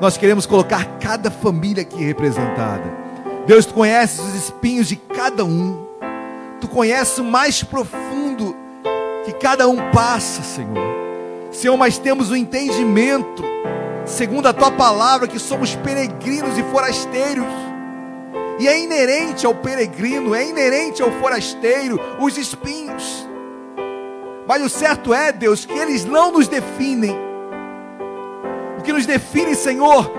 [0.01, 2.91] nós queremos colocar cada família aqui representada.
[3.45, 5.88] Deus, tu conheces os espinhos de cada um,
[6.59, 8.55] tu conheces o mais profundo
[9.25, 10.99] que cada um passa, Senhor.
[11.51, 13.43] Senhor, mas temos o entendimento,
[14.05, 17.45] segundo a tua palavra, que somos peregrinos e forasteiros.
[18.59, 23.27] E é inerente ao peregrino, é inerente ao forasteiro os espinhos.
[24.47, 27.15] Mas o certo é, Deus, que eles não nos definem.
[28.77, 30.11] O que nos define, Senhor,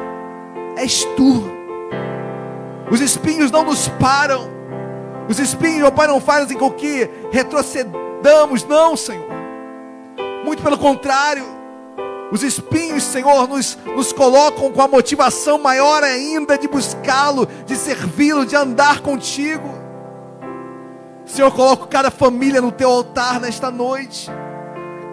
[0.77, 1.51] és tu.
[2.91, 4.60] Os espinhos não nos param.
[5.31, 9.29] Os espinhos, meu Pai, não fazem com que retrocedamos, não, Senhor.
[10.45, 11.45] Muito pelo contrário.
[12.33, 18.45] Os espinhos, Senhor, nos, nos colocam com a motivação maior ainda de buscá-lo, de servi-lo,
[18.45, 19.71] de andar contigo.
[21.25, 24.29] Senhor, coloco cada família no teu altar nesta noite.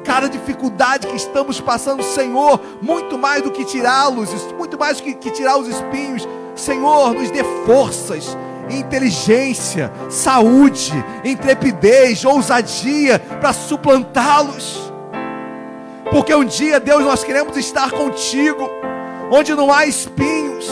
[0.04, 5.14] Cada dificuldade que estamos passando, Senhor, muito mais do que tirá-los, muito mais do que,
[5.14, 6.28] que tirar os espinhos.
[6.56, 8.36] Senhor, nos dê forças,
[8.70, 14.92] inteligência, saúde, intrepidez, ousadia para suplantá-los.
[16.12, 18.70] Porque um dia, Deus, nós queremos estar contigo,
[19.32, 20.68] onde não há espinhos,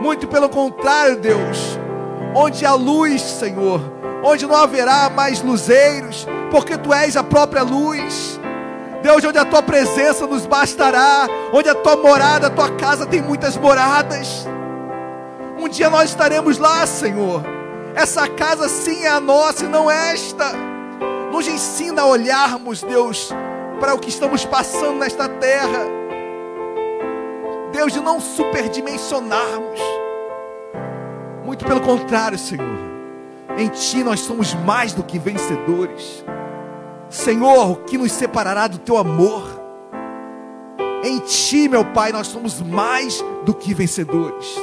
[0.00, 1.78] muito pelo contrário, Deus,
[2.34, 3.80] onde há luz, Senhor,
[4.22, 8.38] onde não haverá mais luzeiros, porque tu és a própria luz.
[9.02, 13.20] Deus, onde a tua presença nos bastará, onde a tua morada, a tua casa tem
[13.20, 14.46] muitas moradas.
[15.58, 17.42] Um dia nós estaremos lá, Senhor.
[17.94, 20.52] Essa casa sim é a nossa e não esta.
[21.30, 23.30] Nos ensina a olharmos, Deus,
[23.78, 25.86] para o que estamos passando nesta terra.
[27.72, 29.80] Deus, de não superdimensionarmos.
[31.44, 32.78] Muito pelo contrário, Senhor.
[33.56, 36.24] Em Ti nós somos mais do que vencedores.
[37.08, 39.62] Senhor, o que nos separará do Teu amor?
[41.04, 44.56] Em Ti, meu Pai, nós somos mais do que vencedores.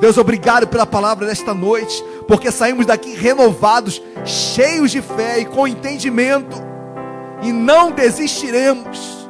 [0.00, 5.66] Deus, obrigado pela palavra desta noite, porque saímos daqui renovados, cheios de fé e com
[5.66, 6.56] entendimento,
[7.42, 9.28] e não desistiremos,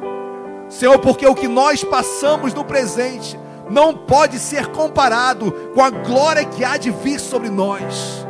[0.69, 6.45] Senhor, porque o que nós passamos no presente não pode ser comparado com a glória
[6.45, 8.25] que há de vir sobre nós.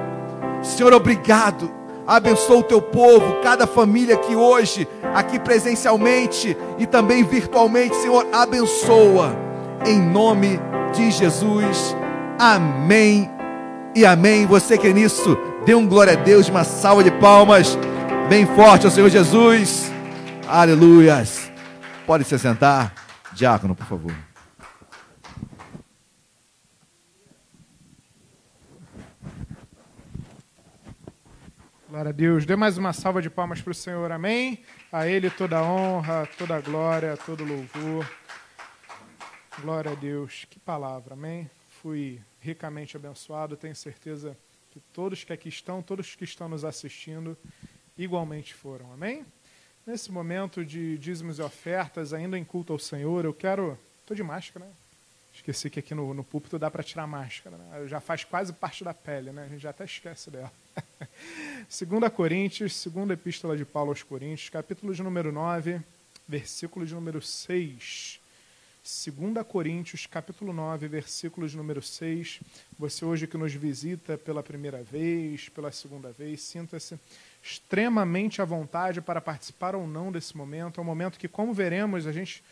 [0.61, 1.71] Senhor, obrigado.
[2.05, 9.33] Abençoa o teu povo, cada família que hoje, aqui presencialmente e também virtualmente, Senhor, abençoa.
[9.85, 10.59] Em nome
[10.93, 11.95] de Jesus.
[12.39, 13.29] Amém
[13.95, 14.45] e amém.
[14.45, 17.77] Você que é nisso, dê um glória a Deus, uma salva de palmas
[18.29, 19.91] bem forte ao Senhor Jesus.
[20.47, 21.51] Aleluias.
[22.05, 22.93] Pode se sentar.
[23.33, 24.13] Diácono, por favor.
[31.89, 32.45] Glória a Deus.
[32.45, 34.63] Dê mais uma salva de palmas para o Senhor, amém?
[34.91, 38.09] A Ele toda a honra, toda a glória, todo louvor.
[39.61, 40.45] Glória a Deus.
[40.49, 41.49] Que palavra, amém?
[41.83, 44.37] Fui ricamente abençoado, tenho certeza
[44.71, 47.37] que todos que aqui estão, todos que estão nos assistindo,
[47.97, 48.93] igualmente foram.
[48.93, 49.25] Amém?
[49.85, 53.77] Nesse momento de dízimos e ofertas, ainda em culto ao Senhor, eu quero.
[53.99, 54.71] Estou de máscara, né?
[55.33, 57.57] Esqueci que aqui no, no púlpito dá para tirar máscara.
[57.57, 57.85] Né?
[57.87, 59.43] Já faz quase parte da pele, né?
[59.43, 60.53] A gente já até esquece dela.
[61.67, 65.81] 2 Coríntios, segunda epístola de Paulo aos Coríntios, capítulo de número 9,
[66.25, 68.22] versículo de número 6.
[68.83, 72.41] 2 Coríntios, capítulo 9, versículo de número 6.
[72.77, 76.99] Você hoje que nos visita pela primeira vez, pela segunda vez, sinta-se
[77.41, 80.81] extremamente à vontade para participar ou não desse momento.
[80.81, 82.43] É um momento que, como veremos, a gente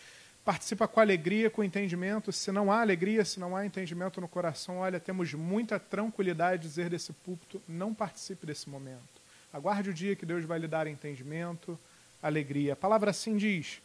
[0.45, 2.31] participa com alegria, com entendimento.
[2.31, 6.69] Se não há alegria, se não há entendimento no coração, olha, temos muita tranquilidade de
[6.69, 9.21] dizer desse púlpito, não participe desse momento.
[9.51, 11.77] Aguarde o dia que Deus vai lhe dar entendimento,
[12.23, 12.71] alegria.
[12.71, 13.81] A palavra assim diz: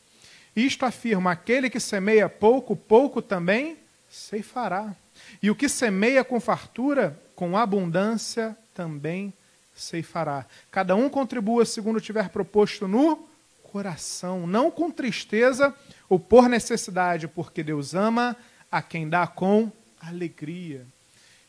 [0.64, 3.76] isto afirma: aquele que semeia pouco, pouco também
[4.08, 4.96] ceifará.
[5.42, 9.32] E o que semeia com fartura, com abundância, também
[9.74, 10.46] ceifará.
[10.70, 13.28] Cada um contribua segundo tiver proposto no
[13.62, 15.74] coração, não com tristeza
[16.08, 18.36] ou por necessidade, porque Deus ama
[18.70, 19.70] a quem dá com
[20.00, 20.86] alegria.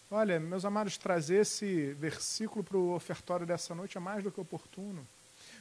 [0.10, 4.40] Olha, meus amados, trazer esse versículo para o ofertório dessa noite é mais do que
[4.40, 5.06] oportuno.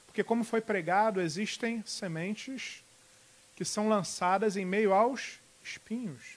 [0.06, 2.84] Porque, como foi pregado, existem sementes
[3.56, 6.36] que são lançadas em meio aos espinhos.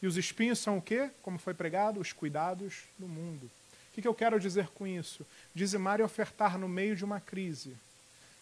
[0.00, 1.10] E os espinhos são o quê?
[1.20, 2.00] Como foi pregado?
[2.00, 3.50] Os cuidados do mundo.
[3.90, 5.26] O que eu quero dizer com isso?
[5.54, 7.76] Dizimar e ofertar no meio de uma crise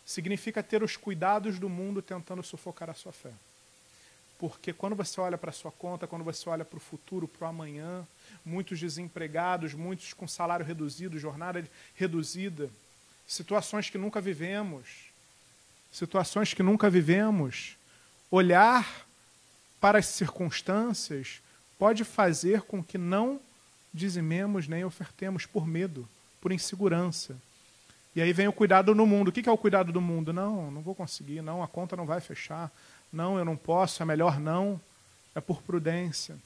[0.07, 3.33] significa ter os cuidados do mundo tentando sufocar a sua fé.
[4.39, 7.47] Porque quando você olha para a sua conta, quando você olha para o futuro, para
[7.47, 8.07] o amanhã,
[8.45, 11.63] muitos desempregados, muitos com salário reduzido, jornada
[11.95, 12.71] reduzida,
[13.27, 15.11] situações que nunca vivemos,
[15.93, 17.77] situações que nunca vivemos,
[18.31, 19.07] olhar
[19.81, 21.41] para as circunstâncias
[21.79, 23.41] pode fazer com que não
[23.93, 26.09] dizimemos nem ofertemos por medo,
[26.41, 27.37] por insegurança.
[28.15, 29.29] E aí vem o cuidado no mundo.
[29.29, 30.33] O que é o cuidado do mundo?
[30.33, 32.71] Não, não vou conseguir, não, a conta não vai fechar.
[33.13, 34.81] Não, eu não posso, é melhor não.
[35.35, 36.37] É por prudência.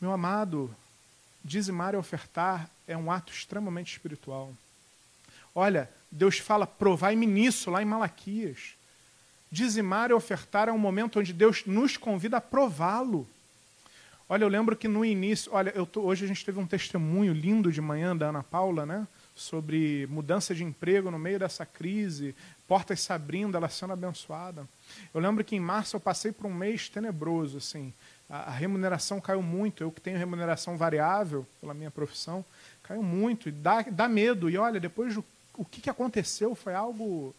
[0.00, 0.74] Meu amado,
[1.44, 4.52] dizimar e ofertar é um ato extremamente espiritual.
[5.54, 8.74] Olha, Deus fala, provai-me nisso, lá em Malaquias.
[9.52, 13.28] Dizimar e ofertar é um momento onde Deus nos convida a prová-lo.
[14.26, 17.70] Olha, eu lembro que no início, olha, tô, hoje a gente teve um testemunho lindo
[17.70, 19.06] de manhã da Ana Paula, né?
[19.34, 22.34] Sobre mudança de emprego no meio dessa crise,
[22.66, 24.66] portas se abrindo, ela sendo abençoada.
[25.12, 27.92] Eu lembro que em março eu passei por um mês tenebroso, assim.
[28.30, 29.84] A, a remuneração caiu muito.
[29.84, 32.42] Eu que tenho remuneração variável pela minha profissão,
[32.82, 34.48] caiu muito e dá, dá medo.
[34.48, 35.22] E olha, depois do,
[35.58, 37.34] o que, que aconteceu foi algo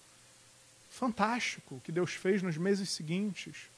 [0.94, 3.70] fantástico que Deus fez nos meses seguintes.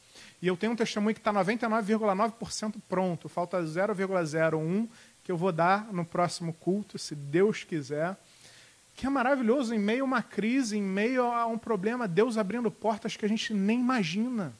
[0.42, 4.88] E eu tenho um testemunho que está 99,9% pronto, falta 0,01
[5.24, 8.16] que eu vou dar no próximo culto, se Deus quiser.
[8.96, 12.70] Que é maravilhoso, em meio a uma crise, em meio a um problema, Deus abrindo
[12.70, 14.54] portas que a gente nem imagina.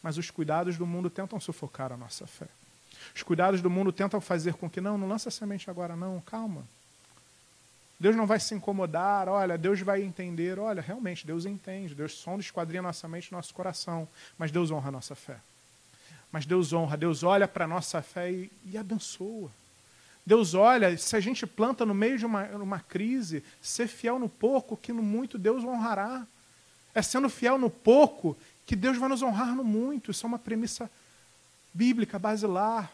[0.00, 2.46] Mas os cuidados do mundo tentam sufocar a nossa fé.
[3.14, 6.64] Os cuidados do mundo tentam fazer com que, não, não lança semente agora, não, calma.
[8.04, 12.42] Deus não vai se incomodar, olha, Deus vai entender, olha, realmente, Deus entende, Deus sonda,
[12.42, 14.06] esquadrinha nossa mente, nosso coração,
[14.36, 15.38] mas Deus honra a nossa fé.
[16.30, 19.50] Mas Deus honra, Deus olha para a nossa fé e, e, abençoa.
[20.26, 24.28] Deus olha, se a gente planta no meio de uma, uma crise, ser fiel no
[24.28, 26.26] pouco, que no muito Deus honrará.
[26.94, 28.36] É sendo fiel no pouco
[28.66, 30.10] que Deus vai nos honrar no muito.
[30.10, 30.90] Isso é uma premissa
[31.72, 32.92] bíblica, basilar.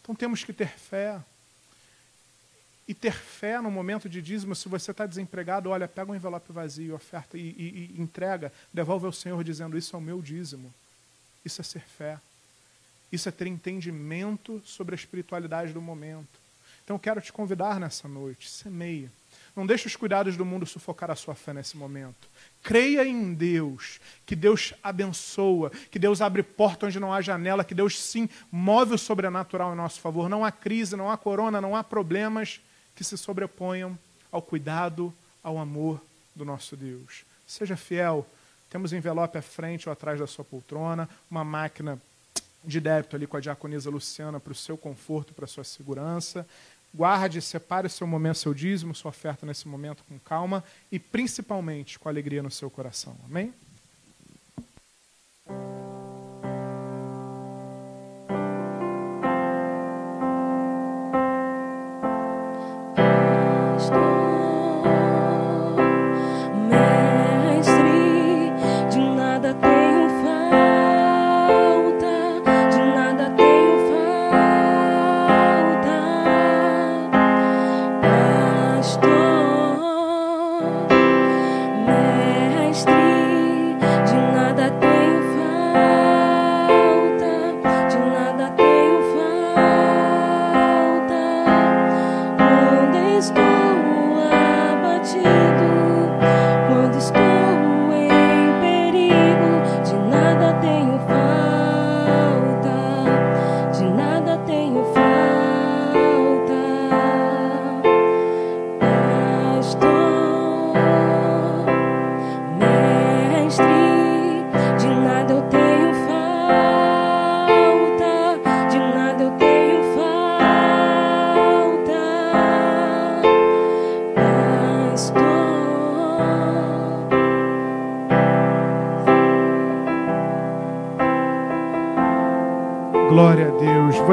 [0.00, 1.20] Então temos que ter fé
[2.86, 6.52] e ter fé no momento de dízimo, se você está desempregado, olha, pega um envelope
[6.52, 10.72] vazio, oferta e, e, e, entrega, devolve ao Senhor dizendo: Isso é o meu dízimo.
[11.44, 12.18] Isso é ser fé.
[13.10, 16.40] Isso é ter entendimento sobre a espiritualidade do momento.
[16.84, 19.10] Então quero te convidar nessa noite, semeia.
[19.54, 22.28] Não deixe os cuidados do mundo sufocar a sua fé nesse momento.
[22.62, 27.74] Creia em Deus, que Deus abençoa, que Deus abre porta onde não há janela, que
[27.74, 30.28] Deus sim move o sobrenatural em nosso favor.
[30.28, 32.60] Não há crise, não há corona, não há problemas
[32.94, 33.98] que se sobreponham
[34.30, 35.12] ao cuidado,
[35.42, 36.00] ao amor
[36.34, 37.24] do nosso Deus.
[37.46, 38.26] Seja fiel.
[38.70, 42.00] Temos envelope à frente ou atrás da sua poltrona, uma máquina
[42.64, 46.46] de débito ali com a diaconisa Luciana para o seu conforto, para a sua segurança.
[46.94, 51.98] Guarde, separe o seu momento, seu dízimo, sua oferta nesse momento com calma e principalmente
[51.98, 53.16] com alegria no seu coração.
[53.24, 53.52] Amém?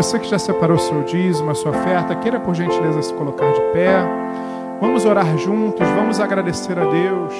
[0.09, 3.61] Você que já separou seu dízimo, a sua oferta, queira por gentileza se colocar de
[3.71, 4.03] pé.
[4.81, 7.31] Vamos orar juntos, vamos agradecer a Deus.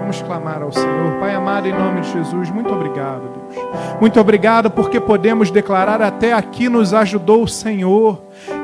[0.00, 1.20] Vamos clamar ao Senhor.
[1.20, 3.64] Pai amado, em nome de Jesus, muito obrigado, Deus.
[4.00, 8.20] Muito obrigado porque podemos declarar até aqui nos ajudou o Senhor.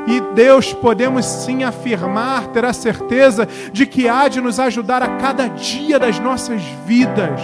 [0.09, 5.17] E Deus, podemos sim afirmar, ter a certeza de que há de nos ajudar a
[5.17, 7.41] cada dia das nossas vidas.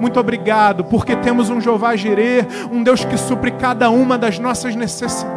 [0.00, 4.74] Muito obrigado, porque temos um Jeová Jirê, um Deus que supre cada uma das nossas
[4.74, 5.33] necessidades.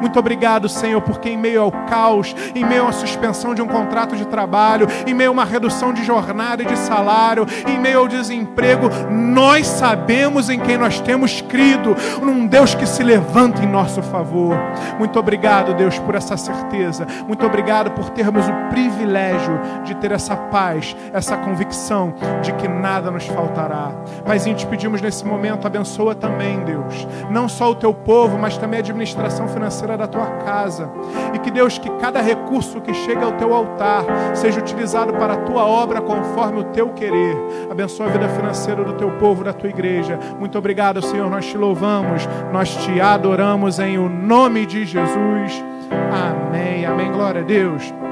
[0.00, 4.16] Muito obrigado, Senhor, porque em meio ao caos, em meio à suspensão de um contrato
[4.16, 8.08] de trabalho, em meio a uma redução de jornada e de salário, em meio ao
[8.08, 14.02] desemprego, nós sabemos em quem nós temos crido, num Deus que se levanta em nosso
[14.02, 14.56] favor.
[14.98, 17.06] Muito obrigado, Deus, por essa certeza.
[17.26, 23.10] Muito obrigado por termos o privilégio de ter essa paz, essa convicção de que nada
[23.10, 23.92] nos faltará.
[24.24, 28.80] Paizinho, te pedimos nesse momento, abençoa também, Deus, não só o teu povo, mas também
[28.80, 30.90] a administração financeira da tua casa.
[31.34, 34.04] E que, Deus, que cada recurso que chega ao teu altar
[34.34, 37.36] seja utilizado para a tua obra conforme o teu querer.
[37.70, 40.18] Abençoa a vida financeira do teu povo, da tua igreja.
[40.38, 45.64] Muito obrigado, Senhor, nós te louvamos, nós te adoramos em o nome de Jesus.
[45.90, 47.10] Amém, amém.
[47.12, 48.03] Glória a Deus.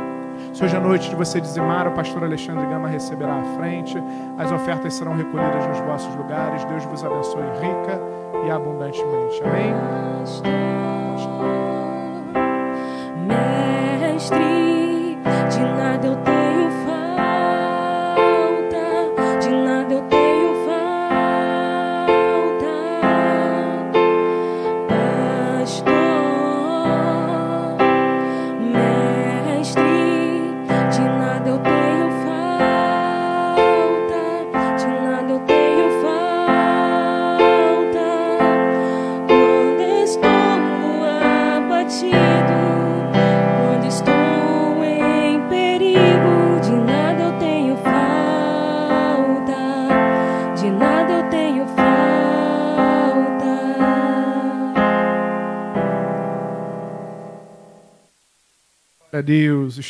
[0.53, 3.97] Se hoje à noite de você dizimar, o pastor Alexandre Gama receberá à frente.
[4.37, 6.63] As ofertas serão recolhidas nos vossos lugares.
[6.65, 7.99] Deus vos abençoe rica
[8.47, 9.43] e abundantemente.
[9.45, 9.75] Amém?
[13.27, 15.17] Mestre,
[15.51, 16.42] de nada eu tenho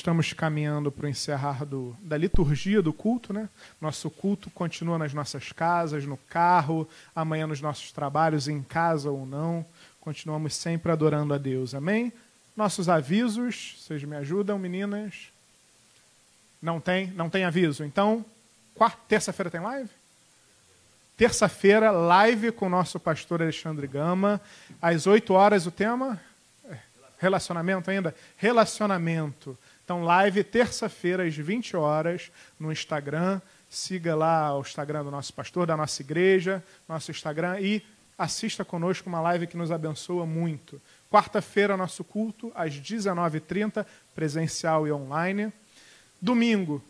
[0.02, 3.48] estamos caminhando para o encerrar do, da liturgia do culto, né?
[3.80, 9.24] Nosso culto continua nas nossas casas, no carro, amanhã nos nossos trabalhos, em casa ou
[9.24, 9.64] não.
[10.00, 12.12] Continuamos sempre adorando a Deus, amém?
[12.56, 15.28] Nossos avisos, vocês me ajudam, meninas?
[16.60, 17.06] Não tem?
[17.12, 17.84] Não tem aviso.
[17.84, 18.24] Então,
[18.74, 19.90] quarta, terça-feira tem live?
[21.16, 24.40] Terça-feira, live com o nosso pastor Alexandre Gama.
[24.80, 26.20] Às 8 horas, o tema?
[26.68, 26.76] É,
[27.20, 28.12] Relacionamento ainda?
[28.36, 29.56] Relacionamento.
[29.84, 33.40] Então, live terça-feira, às 20 horas, no Instagram.
[33.68, 37.82] Siga lá o Instagram do nosso pastor, da nossa igreja, nosso Instagram, e
[38.16, 40.80] assista conosco uma live que nos abençoa muito.
[41.10, 43.84] Quarta-feira, nosso culto, às 19h30,
[44.14, 45.52] presencial e online.
[46.20, 46.82] Domingo,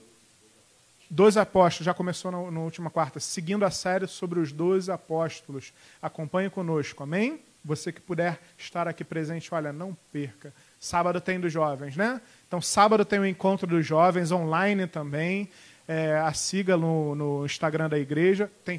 [1.14, 5.70] Doze apóstolos, já começou na, última quarta, seguindo a série sobre os doze apóstolos.
[6.00, 7.38] Acompanhe conosco, amém?
[7.62, 10.54] Você que puder estar aqui presente, olha, não perca.
[10.80, 12.18] Sábado tem dos jovens, né?
[12.52, 15.48] Então, sábado tem o encontro dos jovens, online também.
[15.88, 18.52] É, a siga no, no Instagram da igreja.
[18.62, 18.78] Tem.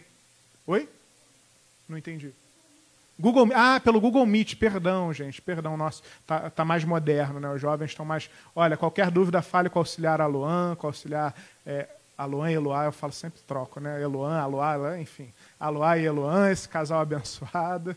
[0.68, 0.88] Oi?
[1.90, 2.32] Não entendi.
[3.20, 7.50] Google, ah, pelo Google Meet, perdão, gente, perdão, nosso, tá, tá mais moderno, né?
[7.50, 8.30] Os jovens estão mais.
[8.56, 11.34] Olha, qualquer dúvida, fale com o auxiliar Aloan, com o auxiliar
[11.66, 14.00] é, Aloan e Eloá, eu falo sempre troco, né?
[14.00, 15.34] Eloan, Aloá, enfim.
[15.60, 17.96] Aloá e Eloan, esse casal abençoado.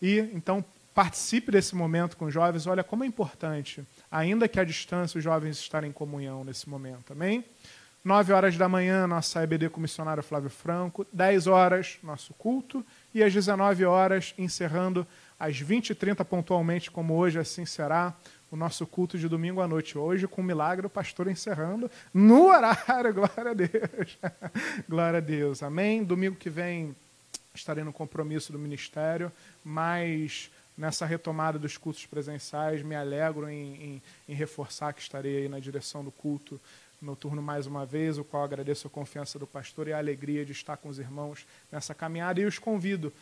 [0.00, 0.64] E então
[0.94, 2.66] participe desse momento com os jovens.
[2.66, 7.12] Olha como é importante, ainda que à distância, os jovens estarem em comunhão nesse momento,
[7.12, 7.44] amém?
[8.04, 11.06] 9 horas da manhã, nossa EBD com missionário Flávio Franco.
[11.12, 12.84] 10 horas, nosso culto.
[13.12, 15.06] E às 19 horas, encerrando
[15.38, 18.14] às 20h30 pontualmente, como hoje assim será,
[18.50, 19.98] o nosso culto de domingo à noite.
[19.98, 23.12] Hoje, com o milagre, o pastor encerrando no horário.
[23.14, 24.18] Glória a Deus.
[24.88, 25.62] Glória a Deus.
[25.62, 26.02] Amém?
[26.02, 26.96] Domingo que vem
[27.54, 29.32] estarei no compromisso do ministério,
[29.64, 35.48] mas nessa retomada dos cultos presenciais, me alegro em, em, em reforçar que estarei aí
[35.48, 36.58] na direção do culto
[37.00, 40.52] noturno mais uma vez, o qual agradeço a confiança do pastor e a alegria de
[40.52, 42.40] estar com os irmãos nessa caminhada.
[42.40, 43.12] E os convido,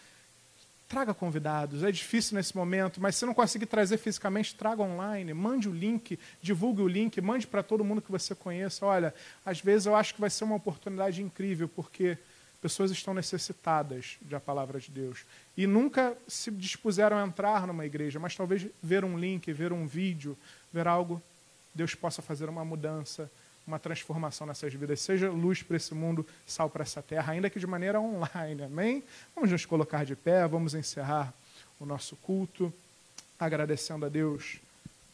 [0.88, 1.82] traga convidados.
[1.82, 6.18] É difícil nesse momento, mas se não conseguir trazer fisicamente, traga online, mande o link,
[6.40, 8.86] divulgue o link, mande para todo mundo que você conheça.
[8.86, 9.14] Olha,
[9.44, 12.16] às vezes eu acho que vai ser uma oportunidade incrível, porque
[12.60, 15.24] pessoas estão necessitadas da palavra de Deus
[15.56, 19.86] e nunca se dispuseram a entrar numa igreja, mas talvez ver um link, ver um
[19.86, 20.36] vídeo,
[20.72, 21.22] ver algo,
[21.74, 23.30] Deus possa fazer uma mudança
[23.66, 25.00] uma transformação nessas vidas.
[25.00, 28.62] Seja luz para esse mundo, sal para essa terra, ainda que de maneira online.
[28.62, 29.02] Amém?
[29.34, 31.34] Vamos nos colocar de pé, vamos encerrar
[31.80, 32.72] o nosso culto,
[33.38, 34.60] agradecendo a Deus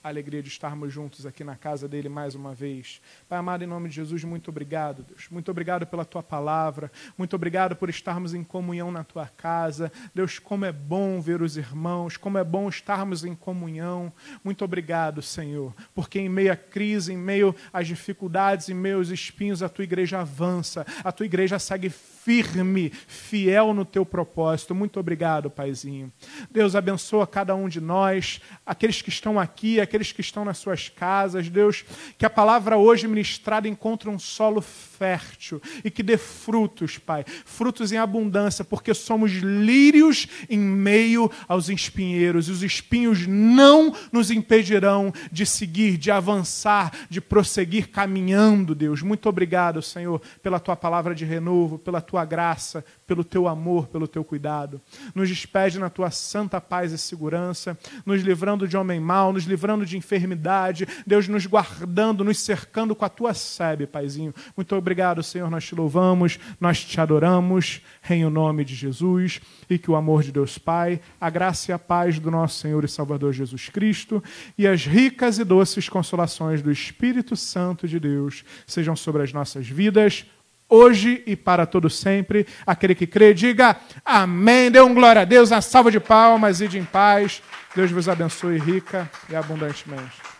[0.02, 3.00] a alegria de estarmos juntos aqui na casa dele mais uma vez.
[3.28, 5.28] Pai amado, em nome de Jesus, muito obrigado, Deus.
[5.30, 6.90] Muito obrigado pela tua palavra.
[7.16, 9.92] Muito obrigado por estarmos em comunhão na tua casa.
[10.14, 14.12] Deus, como é bom ver os irmãos, como é bom estarmos em comunhão.
[14.42, 19.08] Muito obrigado, Senhor, porque em meio à crise, em meio às dificuldades, em meio aos
[19.08, 21.92] espinhos, a tua igreja avança, a tua igreja segue
[22.24, 24.74] firme, fiel no teu propósito.
[24.74, 26.12] Muito obrigado, Paizinho.
[26.50, 30.88] Deus abençoa cada um de nós, aqueles que estão aqui, aqueles que estão nas suas
[30.88, 31.48] casas.
[31.48, 31.84] Deus,
[32.16, 37.90] que a palavra hoje ministrada encontre um solo fértil e que dê frutos, Pai, frutos
[37.90, 45.12] em abundância, porque somos lírios em meio aos espinheiros e os espinhos não nos impedirão
[45.30, 49.02] de seguir, de avançar, de prosseguir caminhando, Deus.
[49.02, 53.86] Muito obrigado, Senhor, pela tua palavra de renovo, pela tua tua graça, pelo teu amor,
[53.86, 54.78] pelo teu cuidado.
[55.14, 59.86] Nos despede na tua santa paz e segurança, nos livrando de homem mau, nos livrando
[59.86, 64.34] de enfermidade, Deus nos guardando, nos cercando com a tua sebe, Paizinho.
[64.54, 67.80] Muito obrigado, Senhor, nós te louvamos, nós te adoramos,
[68.10, 69.40] em o nome de Jesus,
[69.70, 72.84] e que o amor de Deus Pai, a graça e a paz do nosso Senhor
[72.84, 74.22] e Salvador Jesus Cristo
[74.58, 79.66] e as ricas e doces consolações do Espírito Santo de Deus sejam sobre as nossas
[79.66, 80.26] vidas
[80.72, 82.46] hoje e para todo sempre.
[82.66, 84.70] Aquele que crê, diga amém.
[84.70, 87.42] Dê um glória a Deus, uma salva de palmas e de em paz.
[87.76, 90.31] Deus vos abençoe rica e abundantemente.